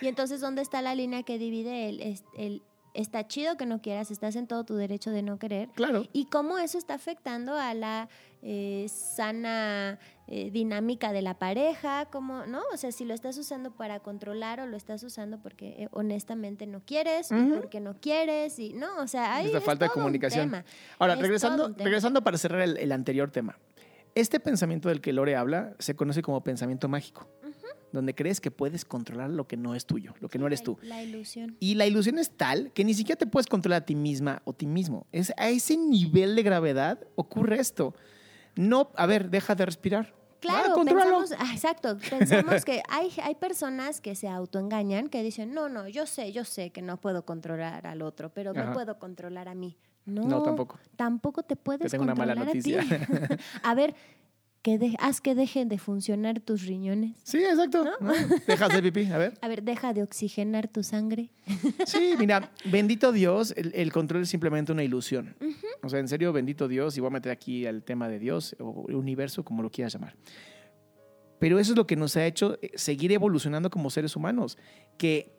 Y 0.00 0.08
entonces, 0.08 0.40
¿dónde 0.40 0.62
está 0.62 0.82
la 0.82 0.94
línea 0.96 1.22
que 1.22 1.38
divide 1.38 1.88
el, 1.88 2.00
es- 2.00 2.24
el 2.36 2.62
está 2.94 3.26
chido 3.26 3.56
que 3.56 3.64
no 3.64 3.80
quieras, 3.80 4.10
estás 4.10 4.36
en 4.36 4.46
todo 4.46 4.64
tu 4.64 4.74
derecho 4.74 5.10
de 5.10 5.22
no 5.22 5.38
querer? 5.38 5.68
Claro. 5.70 6.04
y 6.12 6.26
cómo 6.26 6.58
eso 6.58 6.76
está 6.76 6.94
afectando 6.94 7.54
a 7.56 7.72
la 7.72 8.08
eh, 8.42 8.86
sana 8.88 9.98
eh, 10.26 10.50
dinámica 10.50 11.12
de 11.12 11.22
la 11.22 11.38
pareja, 11.38 12.06
cómo, 12.10 12.44
¿no? 12.46 12.60
O 12.72 12.76
sea, 12.76 12.90
si 12.92 13.04
lo 13.04 13.14
estás 13.14 13.38
usando 13.38 13.70
para 13.70 14.00
controlar 14.00 14.60
o 14.60 14.66
lo 14.66 14.76
estás 14.76 15.02
usando 15.04 15.38
porque 15.40 15.68
eh, 15.84 15.88
honestamente 15.92 16.66
no 16.66 16.80
quieres 16.84 17.30
Ujú. 17.30 17.60
porque 17.60 17.80
no 17.80 18.00
quieres 18.00 18.58
y 18.58 18.72
no, 18.74 18.98
o 18.98 19.06
sea, 19.06 19.36
hay 19.36 19.46
Esta 19.46 19.60
falta 19.60 19.84
de 19.86 19.90
comunicación. 19.92 20.52
Ahora, 20.98 21.14
Es 21.14 21.20
regresando, 21.20 21.68
regresando 21.78 22.22
para 22.22 22.36
cerrar 22.36 22.62
el, 22.62 22.76
el 22.78 22.92
anterior 22.92 23.30
tema. 23.30 23.56
Este 24.14 24.40
pensamiento 24.40 24.88
del 24.88 25.00
que 25.00 25.12
Lore 25.12 25.36
habla 25.36 25.74
se 25.78 25.96
conoce 25.96 26.20
como 26.22 26.42
pensamiento 26.44 26.86
mágico, 26.88 27.28
donde 27.92 28.14
crees 28.14 28.40
que 28.40 28.50
puedes 28.50 28.84
controlar 28.84 29.30
lo 29.30 29.46
que 29.46 29.56
no 29.56 29.74
es 29.74 29.86
tuyo, 29.86 30.14
lo 30.20 30.28
que 30.28 30.38
no 30.38 30.46
eres 30.46 30.62
tú. 30.62 30.78
La 30.82 31.02
ilusión. 31.02 31.56
Y 31.60 31.76
la 31.76 31.86
ilusión 31.86 32.18
es 32.18 32.30
tal 32.30 32.72
que 32.72 32.84
ni 32.84 32.92
siquiera 32.94 33.18
te 33.18 33.26
puedes 33.26 33.46
controlar 33.46 33.82
a 33.82 33.86
ti 33.86 33.94
misma 33.94 34.42
o 34.44 34.52
ti 34.52 34.66
mismo. 34.66 35.06
Es 35.12 35.32
a 35.38 35.48
ese 35.48 35.76
nivel 35.76 36.36
de 36.36 36.42
gravedad 36.42 36.98
ocurre 37.14 37.58
esto. 37.58 37.94
No, 38.54 38.90
a 38.96 39.06
ver, 39.06 39.30
deja 39.30 39.54
de 39.54 39.64
respirar. 39.64 40.14
Claro, 40.40 40.74
Ah, 40.76 40.84
pensamos, 40.84 41.32
ah, 41.38 41.52
exacto, 41.54 41.96
pensamos 42.10 42.64
que 42.64 42.82
hay, 42.88 43.10
hay 43.22 43.36
personas 43.36 44.00
que 44.00 44.16
se 44.16 44.26
autoengañan, 44.26 45.08
que 45.08 45.22
dicen, 45.22 45.54
no, 45.54 45.68
no, 45.68 45.86
yo 45.86 46.04
sé, 46.04 46.32
yo 46.32 46.44
sé 46.44 46.70
que 46.70 46.82
no 46.82 47.00
puedo 47.00 47.24
controlar 47.24 47.86
al 47.86 48.02
otro, 48.02 48.28
pero 48.34 48.50
Ajá. 48.50 48.64
me 48.66 48.74
puedo 48.74 48.98
controlar 48.98 49.48
a 49.48 49.54
mí. 49.54 49.78
No, 50.04 50.22
No, 50.26 50.42
tampoco. 50.42 50.78
Tampoco 50.96 51.42
te 51.42 51.56
puedes 51.56 51.90
tengo 51.90 52.04
una 52.04 52.14
mala 52.14 52.34
controlar 52.34 52.56
a 52.56 52.60
ti. 52.62 52.72
noticia. 52.72 53.38
A, 53.62 53.74
ver, 53.74 53.94
que 54.62 54.78
de- 54.78 54.96
haz 55.00 55.20
que 55.20 55.34
dejen 55.34 55.68
de 55.68 55.78
funcionar 55.78 56.40
tus 56.40 56.66
riñones. 56.66 57.16
Sí, 57.24 57.38
exacto. 57.38 57.84
¿no? 58.00 58.12
Dejas 58.46 58.72
de 58.72 58.82
pipí, 58.82 59.10
a 59.12 59.18
ver. 59.18 59.34
A 59.42 59.48
ver, 59.48 59.62
deja 59.62 59.92
de 59.92 60.02
oxigenar 60.02 60.68
tu 60.68 60.82
sangre. 60.82 61.30
Sí, 61.86 62.14
mira, 62.18 62.50
bendito 62.64 63.12
Dios, 63.12 63.52
el, 63.56 63.72
el 63.74 63.92
control 63.92 64.22
es 64.22 64.28
simplemente 64.28 64.72
una 64.72 64.82
ilusión. 64.84 65.34
O 65.82 65.88
sea, 65.88 65.98
en 65.98 66.08
serio, 66.08 66.32
bendito 66.32 66.68
Dios, 66.68 66.96
y 66.96 67.00
voy 67.00 67.08
a 67.08 67.12
meter 67.12 67.32
aquí 67.32 67.66
el 67.66 67.82
tema 67.82 68.08
de 68.08 68.18
Dios 68.18 68.54
o 68.60 68.86
universo, 68.88 69.44
como 69.44 69.62
lo 69.62 69.70
quieras 69.70 69.92
llamar. 69.94 70.14
Pero 71.38 71.58
eso 71.58 71.72
es 71.72 71.76
lo 71.76 71.86
que 71.86 71.96
nos 71.96 72.16
ha 72.16 72.24
hecho 72.24 72.56
eh, 72.62 72.70
seguir 72.76 73.10
evolucionando 73.12 73.68
como 73.68 73.90
seres 73.90 74.14
humanos, 74.14 74.56
que 74.96 75.32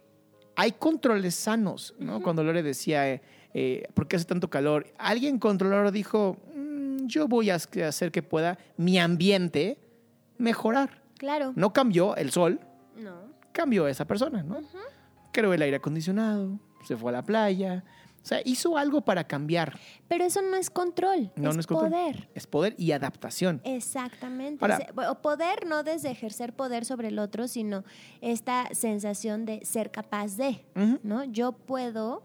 hay 0.55 0.73
controles 0.73 1.33
sanos, 1.35 1.95
¿no? 1.97 2.21
Cuando 2.21 2.43
Lore 2.43 2.61
decía, 2.61 3.09
eh, 3.09 3.21
eh, 3.53 3.87
¿por 3.93 4.07
qué 4.07 4.15
hace 4.15 4.25
tanto 4.25 4.49
calor? 4.49 4.87
Alguien 4.97 5.39
controlador 5.39 5.91
dijo, 5.91 6.37
"Mm, 6.55 7.05
yo 7.07 7.27
voy 7.27 7.49
a 7.49 7.55
hacer 7.55 8.11
que 8.11 8.23
pueda 8.23 8.57
mi 8.77 8.97
ambiente 8.99 9.77
mejorar. 10.37 11.01
Claro. 11.17 11.53
No 11.55 11.71
cambió 11.73 12.15
el 12.15 12.31
sol, 12.31 12.59
No. 12.97 13.13
cambió 13.51 13.85
a 13.85 13.89
esa 13.91 14.05
persona, 14.05 14.43
¿no? 14.43 14.59
Creó 15.31 15.53
el 15.53 15.61
aire 15.61 15.77
acondicionado, 15.77 16.59
se 16.85 16.97
fue 16.97 17.09
a 17.11 17.13
la 17.13 17.23
playa, 17.23 17.83
o 18.21 18.25
sea, 18.25 18.39
hizo 18.45 18.77
algo 18.77 19.01
para 19.01 19.25
cambiar. 19.25 19.77
Pero 20.07 20.23
eso 20.25 20.41
no 20.41 20.55
es 20.55 20.69
control, 20.69 21.31
No, 21.35 21.49
es, 21.49 21.55
no 21.55 21.59
es 21.59 21.67
control. 21.67 21.91
poder. 21.91 22.29
Es 22.35 22.47
poder 22.47 22.75
y 22.77 22.91
adaptación. 22.91 23.61
Exactamente. 23.63 24.63
Ahora- 24.63 24.79
o 25.11 25.21
poder 25.21 25.65
no 25.67 25.83
desde 25.83 26.09
ejercer 26.11 26.53
poder 26.53 26.85
sobre 26.85 27.09
el 27.09 27.19
otro, 27.19 27.47
sino 27.47 27.83
esta 28.21 28.67
sensación 28.73 29.45
de 29.45 29.65
ser 29.65 29.91
capaz 29.91 30.35
de. 30.37 30.65
¿no? 31.03 31.23
Yo 31.25 31.51
puedo 31.53 32.23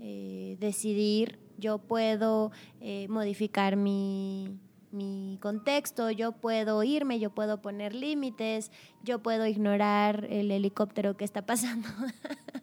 eh, 0.00 0.56
decidir, 0.58 1.38
yo 1.58 1.78
puedo 1.78 2.52
eh, 2.80 3.06
modificar 3.08 3.76
mi, 3.76 4.58
mi 4.92 5.38
contexto, 5.40 6.10
yo 6.10 6.32
puedo 6.32 6.82
irme, 6.82 7.18
yo 7.18 7.30
puedo 7.30 7.60
poner 7.60 7.94
límites, 7.94 8.70
yo 9.02 9.20
puedo 9.20 9.46
ignorar 9.46 10.26
el 10.30 10.50
helicóptero 10.50 11.16
que 11.16 11.24
está 11.24 11.42
pasando. 11.46 11.88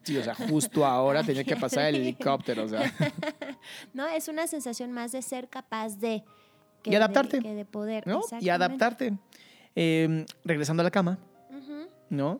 Sí, 0.03 0.17
o 0.17 0.23
sea, 0.23 0.35
justo 0.35 0.85
ahora 0.85 1.21
tenía 1.21 1.43
que 1.43 1.57
pasar 1.57 1.87
el 1.87 1.95
helicóptero, 1.95 2.63
o 2.63 2.69
sea. 2.69 2.93
¿No? 3.93 4.07
Es 4.07 4.29
una 4.29 4.47
sensación 4.47 4.93
más 4.93 5.11
de 5.11 5.21
ser 5.21 5.49
capaz 5.49 5.97
de... 5.97 6.23
que 6.81 6.91
Y 6.91 6.95
adaptarte, 6.95 7.37
De, 7.37 7.43
que 7.43 7.53
de 7.53 7.65
poder. 7.65 8.07
¿no? 8.07 8.21
Y 8.39 8.47
adaptarte. 8.47 9.17
Eh, 9.75 10.25
regresando 10.45 10.79
a 10.79 10.85
la 10.85 10.91
cama. 10.91 11.19
¿no? 12.09 12.39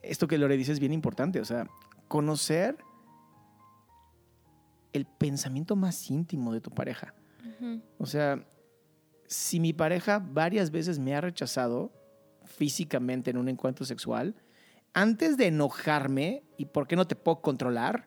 Esto 0.00 0.26
que 0.26 0.38
Lore 0.38 0.56
dice 0.56 0.72
es 0.72 0.80
bien 0.80 0.94
importante, 0.94 1.40
o 1.40 1.44
sea, 1.44 1.68
conocer 2.08 2.78
el 4.94 5.04
pensamiento 5.04 5.76
más 5.76 6.10
íntimo 6.10 6.54
de 6.54 6.62
tu 6.62 6.70
pareja. 6.70 7.14
O 7.98 8.06
sea, 8.06 8.46
si 9.26 9.60
mi 9.60 9.72
pareja 9.72 10.18
varias 10.18 10.70
veces 10.70 10.98
me 10.98 11.14
ha 11.14 11.20
rechazado 11.20 11.92
físicamente 12.44 13.30
en 13.30 13.36
un 13.36 13.48
encuentro 13.48 13.84
sexual, 13.84 14.34
antes 14.92 15.36
de 15.36 15.48
enojarme 15.48 16.44
y 16.56 16.66
por 16.66 16.86
qué 16.86 16.94
no 16.94 17.06
te 17.06 17.16
puedo 17.16 17.40
controlar, 17.42 18.04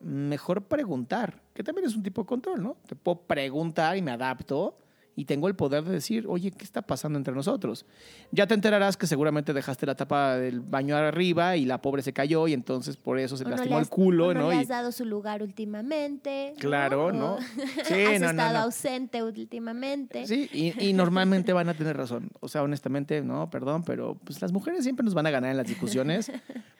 mejor 0.00 0.62
preguntar, 0.64 1.42
que 1.52 1.64
también 1.64 1.86
es 1.86 1.96
un 1.96 2.02
tipo 2.02 2.22
de 2.22 2.26
control, 2.26 2.62
¿no? 2.62 2.76
Te 2.86 2.94
puedo 2.94 3.22
preguntar 3.26 3.96
y 3.96 4.02
me 4.02 4.12
adapto 4.12 4.78
y 5.16 5.26
tengo 5.26 5.46
el 5.48 5.54
poder 5.54 5.84
de 5.84 5.92
decir, 5.92 6.24
oye, 6.28 6.50
¿qué 6.50 6.64
está 6.64 6.82
pasando 6.82 7.16
entre 7.18 7.32
nosotros? 7.34 7.86
Ya 8.32 8.46
te 8.48 8.54
enterarás 8.54 8.96
que 8.96 9.06
seguramente 9.06 9.52
dejaste 9.52 9.86
la 9.86 9.94
tapa 9.94 10.36
del 10.36 10.60
baño 10.60 10.96
arriba 10.96 11.56
y 11.56 11.64
la 11.66 11.80
pobre 11.80 12.02
se 12.02 12.12
cayó 12.12 12.48
y 12.48 12.52
entonces 12.52 12.96
por 12.96 13.18
eso 13.20 13.36
se 13.36 13.44
O 13.44 13.48
no 13.48 13.50
lastimó 13.56 13.76
le 13.76 13.82
el 13.82 13.88
culo, 13.88 14.26
o 14.28 14.34
¿no? 14.34 14.50
le 14.50 14.56
Y- 14.56 14.58
has 14.58 14.68
dado 14.68 14.90
su 14.90 15.04
lugar 15.04 15.42
últimamente. 15.42 16.54
Claro, 16.58 17.12
¿no? 17.12 17.34
O 17.34 17.38
Sí, 17.84 17.94
has 18.04 18.20
no, 18.20 18.26
no, 18.26 18.30
estado 18.30 18.52
no. 18.58 18.64
ausente 18.64 19.22
últimamente. 19.22 20.26
Sí, 20.26 20.48
y, 20.52 20.84
y 20.88 20.92
normalmente 20.92 21.52
van 21.54 21.68
a 21.68 21.74
tener 21.74 21.96
razón. 21.96 22.30
O 22.40 22.48
sea, 22.48 22.62
honestamente, 22.62 23.22
no, 23.22 23.48
perdón, 23.50 23.84
pero 23.84 24.16
pues 24.24 24.40
las 24.42 24.52
mujeres 24.52 24.82
siempre 24.82 25.04
nos 25.04 25.14
van 25.14 25.26
a 25.26 25.30
ganar 25.30 25.50
en 25.50 25.56
las 25.56 25.66
discusiones 25.68 26.32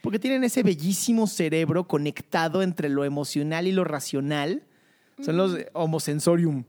porque 0.03 0.19
tienen 0.19 0.43
ese 0.45 0.63
bellísimo 0.63 1.27
cerebro 1.27 1.87
conectado 1.87 2.63
entre 2.63 2.89
lo 2.89 3.05
emocional 3.05 3.67
y 3.67 3.73
lo 3.73 3.85
racional. 3.85 4.63
Son 5.21 5.37
los 5.37 5.57
eh, 5.57 5.69
homosensorium 5.75 6.65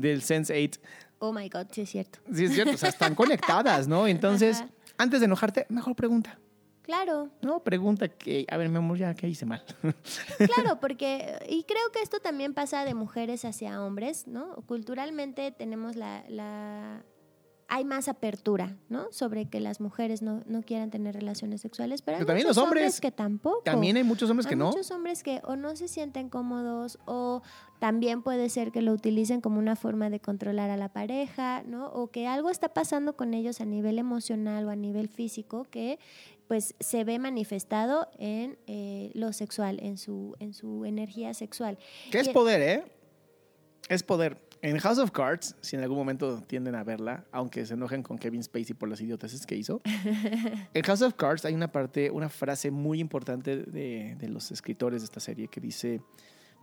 del 0.00 0.22
Sense8. 0.22 0.78
Oh 1.18 1.32
my 1.32 1.48
God, 1.48 1.66
sí 1.72 1.82
es 1.82 1.90
cierto. 1.90 2.20
Sí, 2.32 2.44
es 2.44 2.54
cierto, 2.54 2.74
o 2.74 2.78
sea, 2.78 2.88
están 2.88 3.14
conectadas, 3.14 3.88
¿no? 3.88 4.06
Entonces, 4.08 4.58
Ajá. 4.60 4.70
antes 4.98 5.20
de 5.20 5.26
enojarte, 5.26 5.66
mejor 5.68 5.94
pregunta. 5.96 6.38
Claro, 6.82 7.28
No, 7.42 7.62
pregunta 7.62 8.08
que, 8.08 8.46
a 8.50 8.56
ver, 8.56 8.70
mi 8.70 8.78
amor, 8.78 8.96
ya, 8.96 9.12
¿qué 9.14 9.28
hice 9.28 9.44
mal? 9.44 9.62
claro, 10.54 10.80
porque, 10.80 11.38
y 11.46 11.64
creo 11.64 11.92
que 11.92 12.00
esto 12.00 12.18
también 12.18 12.54
pasa 12.54 12.86
de 12.86 12.94
mujeres 12.94 13.44
hacia 13.44 13.82
hombres, 13.82 14.26
¿no? 14.26 14.54
Culturalmente 14.64 15.50
tenemos 15.52 15.96
la, 15.96 16.24
la 16.30 17.02
hay 17.78 17.84
más 17.84 18.08
apertura, 18.08 18.76
¿no? 18.88 19.06
Sobre 19.12 19.46
que 19.48 19.60
las 19.60 19.80
mujeres 19.80 20.20
no, 20.20 20.42
no 20.46 20.62
quieran 20.62 20.90
tener 20.90 21.14
relaciones 21.14 21.60
sexuales, 21.60 22.02
pero 22.02 22.16
hay 22.16 22.20
Pero 22.20 22.26
también 22.26 22.46
muchos 22.46 22.56
los 22.56 22.64
hombres. 22.64 23.00
que 23.00 23.10
tampoco. 23.10 23.62
También 23.64 23.96
hay 23.96 24.04
muchos 24.04 24.28
hombres 24.30 24.46
que 24.46 24.54
Hay 24.54 24.58
no. 24.58 24.66
muchos 24.66 24.90
hombres 24.90 25.22
que 25.22 25.40
o 25.44 25.56
no 25.56 25.74
se 25.76 25.88
sienten 25.88 26.28
cómodos 26.28 26.98
o 27.06 27.42
también 27.78 28.22
puede 28.22 28.48
ser 28.50 28.72
que 28.72 28.82
lo 28.82 28.92
utilicen 28.92 29.40
como 29.40 29.58
una 29.58 29.76
forma 29.76 30.10
de 30.10 30.20
controlar 30.20 30.70
a 30.70 30.76
la 30.76 30.92
pareja, 30.92 31.62
¿no? 31.66 31.86
O 31.88 32.08
que 32.08 32.26
algo 32.26 32.50
está 32.50 32.74
pasando 32.74 33.16
con 33.16 33.32
ellos 33.34 33.60
a 33.60 33.64
nivel 33.64 33.98
emocional 33.98 34.66
o 34.66 34.70
a 34.70 34.76
nivel 34.76 35.08
físico 35.08 35.66
que 35.70 35.98
pues 36.48 36.74
se 36.80 37.04
ve 37.04 37.18
manifestado 37.18 38.08
en 38.18 38.58
eh, 38.66 39.10
lo 39.14 39.32
sexual, 39.32 39.78
en 39.82 39.98
su, 39.98 40.34
en 40.40 40.54
su 40.54 40.84
energía 40.84 41.34
sexual. 41.34 41.78
Que 42.10 42.20
es 42.20 42.28
poder, 42.30 42.60
¿eh? 42.62 42.84
Es 43.88 44.02
poder. 44.02 44.38
En 44.60 44.78
House 44.78 44.98
of 44.98 45.12
Cards, 45.12 45.54
si 45.60 45.76
en 45.76 45.82
algún 45.82 45.96
momento 45.96 46.42
tienden 46.42 46.74
a 46.74 46.82
verla, 46.82 47.24
aunque 47.30 47.64
se 47.64 47.74
enojen 47.74 48.02
con 48.02 48.18
Kevin 48.18 48.42
Spacey 48.42 48.74
por 48.74 48.88
las 48.88 49.00
idioteces 49.00 49.46
que 49.46 49.54
hizo, 49.54 49.80
en 50.74 50.82
House 50.82 51.02
of 51.02 51.14
Cards 51.14 51.44
hay 51.44 51.54
una 51.54 51.70
parte, 51.70 52.10
una 52.10 52.28
frase 52.28 52.70
muy 52.70 52.98
importante 52.98 53.56
de, 53.56 54.16
de 54.18 54.28
los 54.28 54.50
escritores 54.50 55.02
de 55.02 55.04
esta 55.04 55.20
serie 55.20 55.48
que 55.48 55.60
dice, 55.60 56.02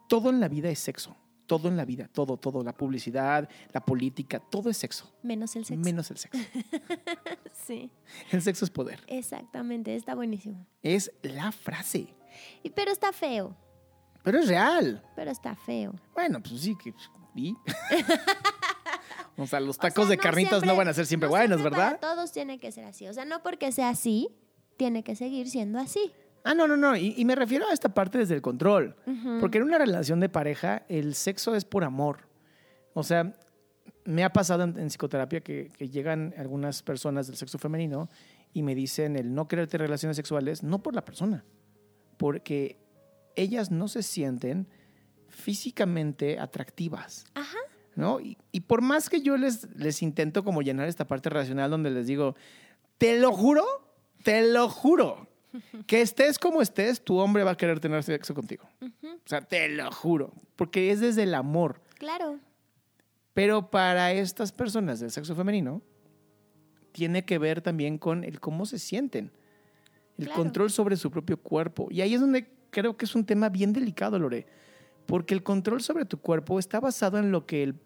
todo 0.10 0.30
en 0.30 0.40
la 0.40 0.48
vida 0.48 0.70
es 0.70 0.80
sexo. 0.80 1.16
Todo 1.48 1.68
en 1.68 1.78
la 1.78 1.86
vida, 1.86 2.10
todo, 2.12 2.38
todo, 2.38 2.64
la 2.64 2.74
publicidad, 2.74 3.48
la 3.72 3.80
política, 3.86 4.40
todo 4.40 4.72
es 4.72 4.78
sexo. 4.78 5.14
Menos 5.22 5.56
el 5.56 5.64
sexo. 5.64 5.84
Menos 5.84 6.10
el 6.10 6.18
sexo. 6.18 6.40
sí. 7.52 7.92
El 8.32 8.42
sexo 8.42 8.66
es 8.66 8.72
poder. 8.72 9.00
Exactamente, 9.06 9.96
está 9.96 10.16
buenísimo. 10.16 10.66
Es 10.82 11.12
la 11.22 11.52
frase. 11.52 12.08
Y, 12.64 12.72
pero 12.72 12.92
está 12.92 13.14
feo. 13.14 13.56
Pero 14.24 14.40
es 14.40 14.48
real. 14.48 15.04
Pero 15.16 15.30
está 15.30 15.56
feo. 15.56 15.94
Bueno, 16.16 16.42
pues 16.42 16.62
sí, 16.62 16.76
que. 16.84 16.96
¿Y? 17.36 17.56
o 19.38 19.46
sea, 19.46 19.60
los 19.60 19.78
tacos 19.78 20.10
de 20.10 20.18
carnitas 20.18 20.66
no 20.66 20.76
van 20.76 20.88
a 20.88 20.94
ser 20.94 21.06
siempre 21.06 21.30
buenos, 21.30 21.62
¿verdad? 21.62 22.00
Para 22.00 22.16
todos 22.16 22.32
tiene 22.32 22.58
que 22.58 22.72
ser 22.72 22.86
así. 22.86 23.08
O 23.08 23.14
sea, 23.14 23.26
no 23.26 23.44
porque 23.44 23.72
sea 23.72 23.90
así, 23.90 24.30
tiene 24.78 25.04
que 25.04 25.16
seguir 25.16 25.50
siendo 25.50 25.78
así. 25.80 26.12
Ah, 26.44 26.54
no, 26.54 26.68
no, 26.68 26.78
no. 26.78 26.96
Y, 26.96 27.26
me 27.26 27.36
refiero 27.36 27.68
a 27.68 27.74
esta 27.74 27.90
parte 27.90 28.20
desde 28.20 28.36
el 28.36 28.42
control. 28.42 28.96
Porque 29.40 29.58
en 29.58 29.64
una 29.64 29.80
relación 29.80 30.20
de 30.20 30.30
pareja, 30.30 30.84
el 30.90 31.16
sexo 31.16 31.56
es 31.56 31.66
por 31.66 31.84
amor. 31.84 32.30
O 32.94 33.04
sea, 33.04 33.34
me 34.06 34.24
ha 34.24 34.32
pasado 34.32 34.64
en, 34.64 34.90
psicoterapia 34.90 35.42
que, 35.42 35.72
llegan 35.92 36.34
algunas 36.38 36.84
personas 36.84 37.28
del 37.28 37.36
sexo 37.36 37.58
femenino 37.58 38.10
y 38.54 38.62
me 38.62 38.76
dicen 38.76 39.16
el 39.16 39.34
no 39.34 39.48
querer 39.48 39.68
tener 39.68 39.88
relaciones 39.88 40.16
sexuales, 40.16 40.64
no 40.64 40.82
por 40.82 40.96
la 40.96 41.04
persona, 41.04 41.44
porque 42.18 42.78
ellas 43.36 43.72
no 43.72 43.88
se 43.88 44.04
sienten 44.04 44.68
físicamente 45.30 46.40
atractivas. 46.40 47.26
Ajá. 47.34 47.58
¿No? 47.96 48.20
Y, 48.20 48.38
y, 48.52 48.62
por 48.62 48.82
más 48.82 49.10
que 49.10 49.22
yo 49.22 49.38
les, 49.38 49.74
les 49.76 50.02
intento 50.02 50.44
como 50.44 50.62
llenar 50.62 50.90
esta 50.90 51.08
parte 51.08 51.30
racional 51.30 51.72
donde 51.72 51.92
les 51.92 52.08
digo, 52.08 52.36
te 52.98 53.18
lo 53.18 53.32
juro, 53.32 53.64
te 54.24 54.52
lo 54.52 54.68
juro, 54.68 55.30
que 55.88 56.02
estés 56.02 56.40
como 56.40 56.62
estés, 56.62 57.02
tu 57.02 57.18
hombre 57.18 57.44
va 57.44 57.52
a 57.52 57.58
querer 57.58 57.80
tener 57.80 58.04
sexo 58.04 58.34
contigo. 58.34 58.68
O 58.82 59.28
sea, 59.28 59.42
te 59.42 59.70
lo 59.70 59.92
juro, 59.92 60.34
porque 60.56 60.92
es 60.92 61.00
desde 61.00 61.24
el 61.24 61.34
amor. 61.34 61.82
Claro. 61.98 62.40
Pero 63.34 63.70
para 63.70 64.12
estas 64.14 64.52
personas 64.52 65.00
del 65.00 65.12
sexo 65.12 65.36
femenino, 65.36 65.82
tiene 66.92 67.26
que 67.26 67.38
ver 67.38 67.62
también 67.62 67.98
con 67.98 68.24
el 68.24 68.40
cómo 68.40 68.66
se 68.66 68.80
sienten, 68.80 69.32
el 70.18 70.30
control 70.30 70.72
sobre 70.72 70.96
su 70.96 71.12
propio 71.12 71.38
cuerpo. 71.38 71.88
Y 71.92 72.02
ahí 72.02 72.14
es 72.14 72.22
donde 72.22 72.50
creo 72.70 72.96
que 72.96 73.06
es 73.06 73.16
un 73.16 73.26
tema 73.26 73.50
bien 73.50 73.74
delicado, 73.74 74.18
Lore, 74.18 74.48
porque 75.06 75.34
el 75.34 75.44
control 75.44 75.82
sobre 75.82 76.06
tu 76.06 76.20
cuerpo 76.20 76.60
está 76.60 76.80
basado 76.80 77.18
en 77.18 77.32
lo 77.32 77.46
que 77.46 77.64
el 77.64 77.80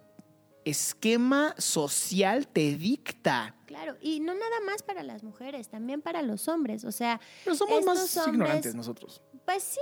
esquema 0.65 1.55
social 1.57 2.47
te 2.47 2.75
dicta. 2.75 3.55
Claro, 3.65 3.95
y 4.01 4.19
no 4.19 4.33
nada 4.33 4.61
más 4.65 4.83
para 4.83 5.03
las 5.03 5.23
mujeres, 5.23 5.69
también 5.69 6.01
para 6.01 6.21
los 6.21 6.47
hombres. 6.47 6.83
O 6.85 6.91
sea, 6.91 7.19
pero 7.43 7.55
somos 7.55 7.83
más 7.85 8.27
ignorantes 8.27 8.75
nosotros. 8.75 9.21
Pues 9.45 9.63
sí. 9.63 9.79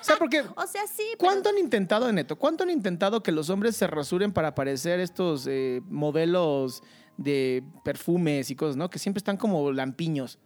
O 0.00 0.04
sea, 0.04 0.16
porque. 0.16 0.40
o 0.56 0.66
sea, 0.66 0.86
sí. 0.86 1.04
¿Cuánto 1.18 1.48
han 1.48 1.58
intentado, 1.58 2.10
Neto? 2.12 2.36
¿Cuánto 2.36 2.64
han 2.64 2.70
intentado 2.70 3.22
que 3.22 3.32
los 3.32 3.50
hombres 3.50 3.76
se 3.76 3.86
rasuren 3.86 4.32
para 4.32 4.54
parecer 4.54 5.00
estos 5.00 5.46
eh, 5.46 5.80
modelos 5.84 6.82
de 7.16 7.64
perfumes 7.84 8.50
y 8.50 8.56
cosas, 8.56 8.76
¿no? 8.76 8.90
Que 8.90 8.98
siempre 8.98 9.18
están 9.18 9.36
como 9.36 9.72
lampiños. 9.72 10.38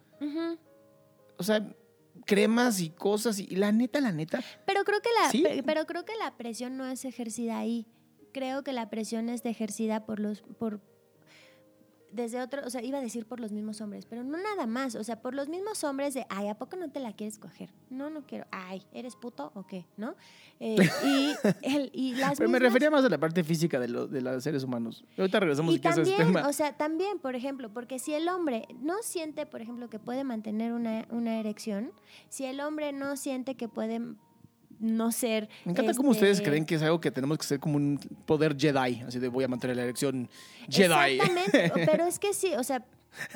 O 1.39 1.43
sea, 1.43 1.67
cremas 2.27 2.81
y 2.81 2.91
cosas 2.91 3.39
y 3.39 3.57
la 3.57 3.73
neta, 3.73 4.01
la 4.01 4.13
neta. 4.13 4.43
Pero 4.67 4.85
creo 4.85 5.01
que 5.01 5.11
la, 5.53 5.63
pero 5.65 5.87
creo 5.87 6.05
que 6.05 6.17
la 6.17 6.37
presión 6.37 6.77
no 6.77 6.87
es 6.87 7.05
ejercida 7.05 7.59
ahí 7.59 7.87
creo 8.31 8.63
que 8.65 8.73
la 8.73 8.91
presión 8.91 9.29
es 9.29 9.45
ejercida 9.45 10.07
por 10.07 10.21
los, 10.21 10.43
por, 10.59 10.81
desde 12.13 12.41
otro, 12.41 12.63
o 12.65 12.71
sea, 12.71 12.83
iba 12.83 12.99
a 12.99 13.01
decir 13.01 13.27
por 13.27 13.41
los 13.41 13.53
mismos 13.53 13.81
hombres, 13.81 14.07
pero 14.07 14.25
no 14.25 14.39
nada 14.39 14.67
más, 14.67 14.95
o 14.95 15.05
sea, 15.05 15.21
por 15.21 15.35
los 15.35 15.49
mismos 15.49 15.83
hombres 15.85 16.15
de, 16.15 16.27
ay, 16.29 16.49
¿a 16.49 16.55
poco 16.55 16.77
no 16.77 16.91
te 16.91 17.01
la 17.01 17.13
quieres 17.13 17.39
coger? 17.39 17.71
No, 17.89 18.11
no 18.11 18.23
quiero, 18.27 18.47
ay, 18.51 18.83
¿eres 18.93 19.17
puto 19.17 19.53
o 19.55 19.67
qué? 19.67 19.87
¿No? 19.97 20.15
Eh, 20.59 20.77
y, 21.05 21.35
el, 21.63 21.91
y 21.93 22.15
las 22.15 22.39
Pero 22.39 22.51
me 22.51 22.59
refería 22.59 22.91
más 22.91 23.05
a 23.05 23.09
la 23.09 23.19
parte 23.19 23.45
física 23.45 23.79
de, 23.79 23.89
lo, 23.89 24.07
de 24.07 24.21
los 24.21 24.43
seres 24.43 24.65
humanos. 24.65 25.05
Ahorita 25.17 25.41
regresamos 25.41 25.75
y 25.75 25.79
también, 25.79 26.07
ese 26.07 26.17
tema. 26.17 26.49
O 26.49 26.53
sea, 26.53 26.77
también, 26.77 27.19
por 27.19 27.35
ejemplo, 27.35 27.73
porque 27.73 27.99
si 27.99 28.15
el 28.15 28.29
hombre 28.29 28.67
no 28.81 29.03
siente, 29.03 29.47
por 29.47 29.61
ejemplo, 29.61 29.89
que 29.89 29.99
puede 29.99 30.25
mantener 30.25 30.73
una, 30.73 31.07
una 31.11 31.39
erección, 31.39 31.93
si 32.29 32.45
el 32.45 32.61
hombre 32.61 32.93
no 32.93 33.17
siente 33.17 33.57
que 33.57 33.69
puede 33.69 34.01
no 34.81 35.13
ser. 35.13 35.49
Me 35.65 35.73
encanta 35.73 35.95
cómo 35.95 36.11
ustedes 36.11 36.39
este 36.39 36.49
creen 36.49 36.65
que 36.65 36.75
es 36.75 36.83
algo 36.83 37.01
que 37.01 37.11
tenemos 37.11 37.39
que 37.39 37.45
ser 37.45 37.61
como 37.61 37.77
un 37.77 37.99
poder 38.27 38.57
Jedi, 38.59 39.03
así 39.07 39.19
de 39.19 39.29
voy 39.29 39.45
a 39.45 39.49
mantener 39.49 39.77
la 39.77 39.85
elección 39.85 40.29
Jedi. 40.69 41.21
Exactamente, 41.21 41.73
pero 41.87 42.07
es 42.07 42.19
que 42.19 42.33
sí, 42.33 42.55
o 42.57 42.65
sea, 42.65 42.85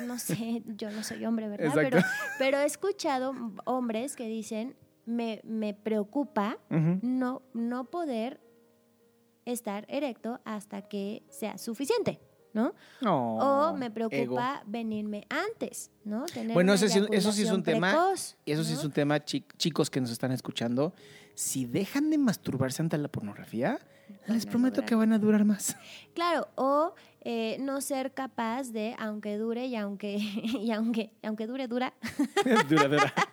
no 0.05 0.17
sé, 0.19 0.63
yo 0.65 0.89
no 0.89 1.03
soy 1.03 1.23
hombre, 1.25 1.47
¿verdad? 1.47 1.71
Pero, 1.75 1.99
pero, 2.39 2.57
he 2.59 2.65
escuchado 2.65 3.33
hombres 3.65 4.15
que 4.15 4.27
dicen, 4.27 4.75
me, 5.05 5.41
me 5.43 5.73
preocupa 5.73 6.57
no, 6.69 7.43
no 7.53 7.85
poder 7.85 8.41
estar 9.45 9.85
erecto 9.87 10.39
hasta 10.43 10.81
que 10.81 11.23
sea 11.29 11.57
suficiente. 11.57 12.19
¿no? 12.55 12.73
o 13.01 13.73
me 13.73 13.91
preocupa 13.91 14.63
venirme 14.65 15.27
antes, 15.29 15.91
¿no? 16.05 16.25
bueno, 16.53 16.73
eso, 16.73 16.87
sí, 16.87 17.01
eso 17.11 17.33
sí 17.33 17.41
es 17.43 17.51
un 17.51 17.61
tema. 17.61 17.93
Eso 18.45 18.63
sí 18.63 18.73
es 18.73 18.83
un 18.83 18.91
tema, 18.91 19.23
chicos 19.25 19.89
que 19.89 19.99
nos 19.99 20.09
están 20.09 20.31
escuchando 20.31 20.93
si 21.35 21.65
dejan 21.65 22.09
de 22.09 22.17
masturbarse 22.17 22.81
ante 22.81 22.97
la 22.97 23.07
pornografía, 23.07 23.79
les 24.27 24.45
prometo 24.45 24.85
que 24.85 24.95
van 24.95 25.13
a 25.13 25.19
durar 25.19 25.45
más. 25.45 25.77
Claro, 26.13 26.47
o 26.55 26.93
eh, 27.21 27.57
no 27.59 27.81
ser 27.81 28.13
capaz 28.13 28.71
de, 28.71 28.95
aunque 28.99 29.37
dure 29.37 29.65
y 29.65 29.75
aunque, 29.75 30.17
y 30.17 30.71
aunque, 30.71 31.11
aunque 31.23 31.47
dure, 31.47 31.67
dura. 31.67 31.93
dura, 32.69 32.87
dura. 32.87 33.13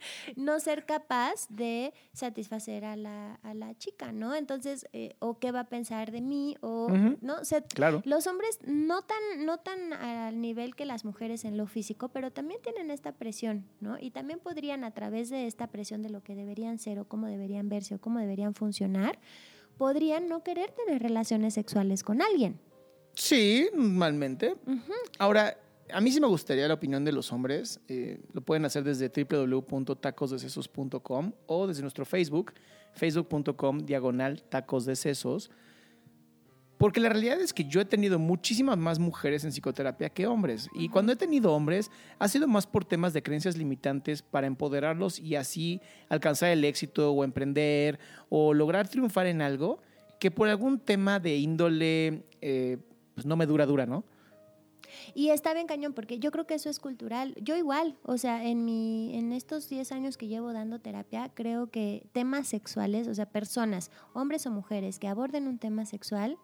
no 0.36 0.60
ser 0.60 0.86
capaz 0.86 1.46
de 1.48 1.92
satisfacer 2.12 2.84
a 2.84 2.96
la, 2.96 3.34
a 3.42 3.54
la 3.54 3.76
chica, 3.76 4.12
¿no? 4.12 4.34
Entonces, 4.34 4.86
eh, 4.92 5.14
o 5.18 5.38
qué 5.38 5.52
va 5.52 5.60
a 5.60 5.68
pensar 5.68 6.10
de 6.10 6.20
mí, 6.20 6.56
o, 6.60 6.88
¿no? 7.20 7.36
claro. 7.74 8.02
Los 8.04 8.26
hombres 8.26 8.58
no 8.64 9.02
tan, 9.02 9.44
no 9.44 9.58
tan 9.58 9.92
al 9.92 10.40
nivel 10.40 10.74
que 10.74 10.84
las 10.84 11.04
mujeres 11.04 11.44
en 11.44 11.56
lo 11.56 11.66
físico, 11.66 12.08
pero 12.08 12.30
también 12.30 12.60
tienen 12.62 12.90
esta 12.90 13.12
presión, 13.12 13.66
¿no? 13.80 13.98
Y 13.98 14.10
también 14.10 14.38
podrían, 14.38 14.84
a 14.84 14.92
través 14.92 15.30
de 15.30 15.46
esta 15.46 15.68
presión 15.68 16.02
de 16.02 16.10
lo 16.10 16.22
que 16.22 16.34
deberían 16.34 16.78
ser, 16.78 16.98
o 16.98 17.06
cómo 17.06 17.26
deberían 17.26 17.68
verse, 17.68 17.94
o 17.94 18.00
cómo 18.00 18.18
deberían 18.18 18.54
funcionar, 18.54 19.18
podrían 19.76 20.28
no 20.28 20.42
querer 20.42 20.72
tener 20.72 21.02
relaciones 21.02 21.54
sexuales 21.54 22.04
con 22.04 22.22
alguien. 22.22 22.60
Sí, 23.14 23.68
normalmente. 23.74 24.56
Ahora, 25.18 25.56
a 25.92 26.00
mí 26.00 26.10
sí 26.12 26.20
me 26.20 26.26
gustaría 26.26 26.68
la 26.68 26.74
opinión 26.74 27.02
de 27.04 27.12
los 27.12 27.32
hombres. 27.32 27.80
Eh, 27.88 28.20
lo 28.32 28.40
pueden 28.40 28.64
hacer 28.64 28.84
desde 28.84 29.08
www.tacosdecesos.com 29.08 31.32
o 31.46 31.66
desde 31.66 31.82
nuestro 31.82 32.04
Facebook, 32.04 32.52
facebook.com 32.94 33.80
diagonal 33.80 34.42
tacos 34.42 34.84
de 34.84 34.94
sesos. 34.96 35.50
Porque 36.78 37.00
la 37.00 37.10
realidad 37.10 37.40
es 37.40 37.52
que 37.52 37.64
yo 37.64 37.80
he 37.82 37.84
tenido 37.84 38.18
muchísimas 38.18 38.78
más 38.78 38.98
mujeres 38.98 39.44
en 39.44 39.52
psicoterapia 39.52 40.08
que 40.08 40.26
hombres. 40.26 40.70
Y 40.72 40.88
cuando 40.88 41.12
he 41.12 41.16
tenido 41.16 41.52
hombres, 41.52 41.90
ha 42.18 42.26
sido 42.26 42.48
más 42.48 42.66
por 42.66 42.86
temas 42.86 43.12
de 43.12 43.22
creencias 43.22 43.58
limitantes 43.58 44.22
para 44.22 44.46
empoderarlos 44.46 45.18
y 45.18 45.36
así 45.36 45.82
alcanzar 46.08 46.48
el 46.48 46.64
éxito 46.64 47.12
o 47.12 47.22
emprender 47.22 47.98
o 48.30 48.54
lograr 48.54 48.88
triunfar 48.88 49.26
en 49.26 49.42
algo 49.42 49.82
que 50.18 50.30
por 50.30 50.48
algún 50.48 50.78
tema 50.78 51.18
de 51.18 51.36
índole, 51.36 52.24
eh, 52.40 52.78
pues 53.14 53.26
no 53.26 53.36
me 53.36 53.44
dura 53.46 53.66
dura, 53.66 53.84
¿no? 53.86 54.04
Y 55.14 55.30
está 55.30 55.54
bien 55.54 55.66
cañón, 55.66 55.92
porque 55.92 56.18
yo 56.18 56.30
creo 56.30 56.46
que 56.46 56.54
eso 56.54 56.68
es 56.70 56.78
cultural. 56.78 57.34
Yo 57.40 57.56
igual, 57.56 57.98
o 58.02 58.18
sea, 58.18 58.44
en, 58.44 58.64
mi, 58.64 59.16
en 59.16 59.32
estos 59.32 59.68
10 59.68 59.92
años 59.92 60.16
que 60.16 60.28
llevo 60.28 60.52
dando 60.52 60.80
terapia, 60.80 61.30
creo 61.34 61.70
que 61.70 62.08
temas 62.12 62.48
sexuales, 62.48 63.08
o 63.08 63.14
sea, 63.14 63.26
personas, 63.26 63.90
hombres 64.12 64.46
o 64.46 64.50
mujeres, 64.50 64.98
que 64.98 65.08
aborden 65.08 65.46
un 65.46 65.58
tema 65.58 65.86
sexual, 65.86 66.38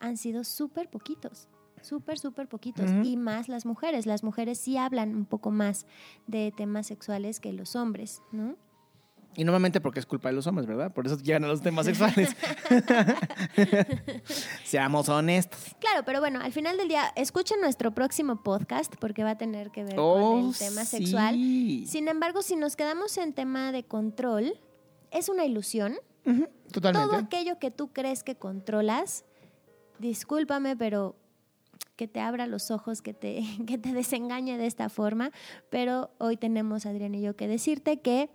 han 0.00 0.16
sido 0.16 0.44
súper 0.44 0.90
poquitos 0.90 1.48
súper, 1.82 2.18
súper 2.18 2.48
poquitos. 2.48 2.90
Y 3.04 3.16
más 3.16 3.48
las 3.48 3.66
mujeres. 3.66 4.06
Las 4.06 4.22
mujeres 4.22 4.58
sí 4.58 4.76
hablan 4.76 5.14
un 5.14 5.26
poco 5.26 5.50
más 5.50 5.86
de 6.26 6.52
temas 6.56 6.86
sexuales 6.86 7.40
que 7.40 7.52
los 7.52 7.76
hombres, 7.76 8.22
¿no? 8.30 8.56
Y 9.34 9.44
normalmente 9.44 9.80
porque 9.80 10.00
es 10.00 10.06
culpa 10.06 10.28
de 10.28 10.34
los 10.34 10.46
hombres, 10.46 10.66
¿verdad? 10.66 10.92
Por 10.92 11.06
eso 11.06 11.16
llegan 11.18 11.44
a 11.44 11.48
los 11.48 11.62
temas 11.62 11.86
sexuales. 11.86 12.36
Seamos 14.64 15.08
honestos. 15.08 15.58
Claro, 15.80 16.04
pero 16.04 16.20
bueno, 16.20 16.40
al 16.40 16.52
final 16.52 16.76
del 16.76 16.88
día, 16.88 17.12
escuchen 17.16 17.60
nuestro 17.60 17.92
próximo 17.92 18.42
podcast 18.42 18.94
porque 18.96 19.24
va 19.24 19.30
a 19.30 19.38
tener 19.38 19.70
que 19.70 19.84
ver 19.84 19.96
con 19.96 20.04
el 20.04 20.48
oh, 20.48 20.52
tema 20.58 20.84
sexual. 20.84 21.34
Sin 21.34 22.08
embargo, 22.08 22.42
si 22.42 22.56
nos 22.56 22.76
quedamos 22.76 23.16
en 23.16 23.32
tema 23.32 23.72
de 23.72 23.84
control, 23.84 24.60
es 25.10 25.28
una 25.28 25.46
ilusión. 25.46 25.96
totalmente. 26.70 27.08
Todo 27.08 27.16
aquello 27.16 27.58
que 27.58 27.70
tú 27.70 27.92
crees 27.92 28.24
que 28.24 28.36
controlas, 28.36 29.24
discúlpame, 29.98 30.76
pero 30.76 31.16
que 31.96 32.08
te 32.08 32.20
abra 32.20 32.46
los 32.46 32.70
ojos, 32.70 33.00
que 33.00 33.14
te, 33.14 33.42
que 33.66 33.78
te 33.78 33.92
desengañe 33.92 34.58
de 34.58 34.66
esta 34.66 34.88
forma. 34.88 35.30
Pero 35.70 36.10
hoy 36.18 36.36
tenemos, 36.36 36.84
Adrián 36.84 37.14
y 37.14 37.22
yo, 37.22 37.34
que 37.34 37.48
decirte 37.48 38.00
que 38.00 38.28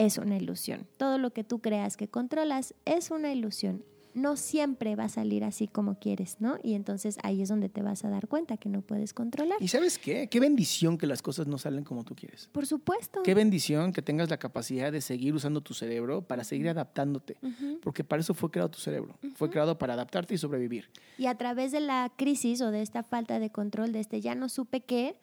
es 0.00 0.16
una 0.16 0.36
ilusión. 0.36 0.86
Todo 0.96 1.18
lo 1.18 1.30
que 1.30 1.44
tú 1.44 1.60
creas 1.60 1.96
que 1.98 2.08
controlas 2.08 2.74
es 2.86 3.10
una 3.10 3.32
ilusión. 3.32 3.84
no 4.12 4.36
siempre 4.36 4.96
va 4.96 5.04
a 5.04 5.08
salir 5.08 5.44
así 5.44 5.68
como 5.68 5.98
quieres, 6.00 6.38
¿no? 6.40 6.58
Y 6.64 6.74
entonces 6.74 7.16
ahí 7.22 7.42
es 7.42 7.48
donde 7.48 7.68
te 7.68 7.80
vas 7.80 8.04
a 8.04 8.08
dar 8.08 8.26
cuenta 8.26 8.56
que 8.56 8.68
no 8.68 8.82
puedes 8.82 9.14
controlar. 9.14 9.58
¿Y 9.60 9.68
sabes 9.68 9.98
qué? 9.98 10.28
Qué 10.28 10.40
bendición 10.40 10.98
que 10.98 11.06
las 11.06 11.22
cosas 11.22 11.46
no 11.46 11.58
salen 11.58 11.84
como 11.84 12.02
tú 12.02 12.16
quieres. 12.16 12.48
Por 12.48 12.66
supuesto. 12.66 13.22
Qué 13.22 13.34
bendición 13.34 13.92
que 13.92 14.02
tengas 14.02 14.28
la 14.28 14.38
capacidad 14.38 14.90
de 14.90 15.00
seguir 15.00 15.34
usando 15.34 15.60
tu 15.60 15.74
cerebro 15.74 16.22
para 16.22 16.42
seguir 16.42 16.68
adaptándote, 16.68 17.36
porque 17.82 18.02
para 18.02 18.20
eso 18.20 18.34
fue 18.34 18.50
creado 18.50 18.70
tu 18.70 18.80
cerebro. 18.80 19.16
Fue 19.36 19.48
creado 19.48 19.78
para 19.78 19.94
adaptarte 19.94 20.34
y 20.34 20.38
sobrevivir. 20.38 20.90
Y 21.16 21.26
a 21.26 21.36
través 21.36 21.70
de 21.70 21.80
la 21.80 22.10
crisis 22.16 22.60
o 22.62 22.72
de 22.72 22.82
esta 22.82 23.04
falta 23.04 23.38
de 23.38 23.50
control, 23.50 23.92
de 23.92 24.00
este 24.00 24.20
ya 24.20 24.34
no 24.34 24.48
supe 24.48 24.80
qué, 24.80 25.16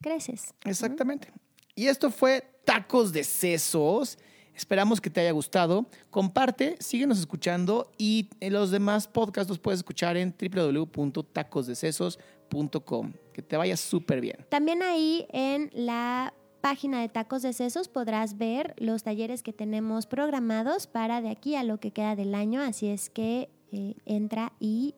creces. 0.00 0.54
Exactamente. 0.64 1.28
Y 1.74 1.86
esto 1.86 2.10
fue 2.10 2.44
Tacos 2.64 3.12
de 3.12 3.24
Sesos. 3.24 4.16
Esperamos 4.54 5.00
que 5.00 5.10
te 5.10 5.20
haya 5.20 5.32
gustado. 5.32 5.86
Comparte, 6.10 6.76
síguenos 6.78 7.18
escuchando 7.18 7.90
y 7.96 8.28
los 8.40 8.70
demás 8.70 9.08
podcasts 9.08 9.48
los 9.48 9.58
puedes 9.58 9.80
escuchar 9.80 10.16
en 10.16 10.32
www.tacosdecesos.com. 10.38 13.12
Que 13.32 13.42
te 13.42 13.56
vaya 13.56 13.76
súper 13.76 14.20
bien. 14.20 14.46
También 14.50 14.82
ahí 14.82 15.26
en 15.30 15.70
la 15.72 16.34
página 16.60 17.00
de 17.00 17.08
Tacos 17.08 17.42
de 17.42 17.52
Sesos 17.52 17.88
podrás 17.88 18.38
ver 18.38 18.76
los 18.78 19.02
talleres 19.02 19.42
que 19.42 19.52
tenemos 19.52 20.06
programados 20.06 20.86
para 20.86 21.20
de 21.20 21.30
aquí 21.30 21.56
a 21.56 21.64
lo 21.64 21.80
que 21.80 21.90
queda 21.90 22.14
del 22.14 22.34
año. 22.34 22.62
Así 22.62 22.86
es 22.88 23.10
que 23.10 23.50
eh, 23.72 23.96
entra 24.04 24.52
y 24.60 24.94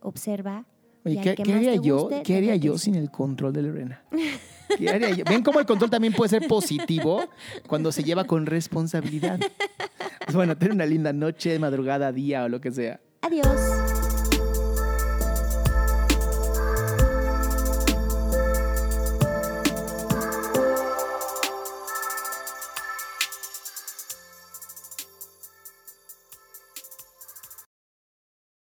observa. 0.00 0.66
Oye, 1.04 1.20
¿qué, 1.22 1.34
¿qué 1.34 1.54
haría 1.54 1.76
yo, 1.76 2.10
¿qué 2.24 2.36
haría 2.36 2.56
yo 2.56 2.76
sin 2.78 2.94
el 2.94 3.10
control 3.10 3.52
de 3.52 3.62
Lorena? 3.62 4.02
¿Qué 4.76 4.88
haría 4.88 5.10
yo? 5.10 5.24
¿Ven 5.24 5.42
cómo 5.42 5.58
el 5.60 5.66
control 5.66 5.90
también 5.90 6.12
puede 6.12 6.28
ser 6.28 6.46
positivo 6.46 7.22
cuando 7.66 7.90
se 7.90 8.04
lleva 8.04 8.24
con 8.24 8.46
responsabilidad? 8.46 9.40
Pues 10.24 10.36
bueno, 10.36 10.56
ten 10.56 10.72
una 10.72 10.86
linda 10.86 11.12
noche, 11.12 11.58
madrugada, 11.58 12.12
día 12.12 12.44
o 12.44 12.48
lo 12.48 12.60
que 12.60 12.70
sea. 12.70 13.00
Adiós. 13.22 13.99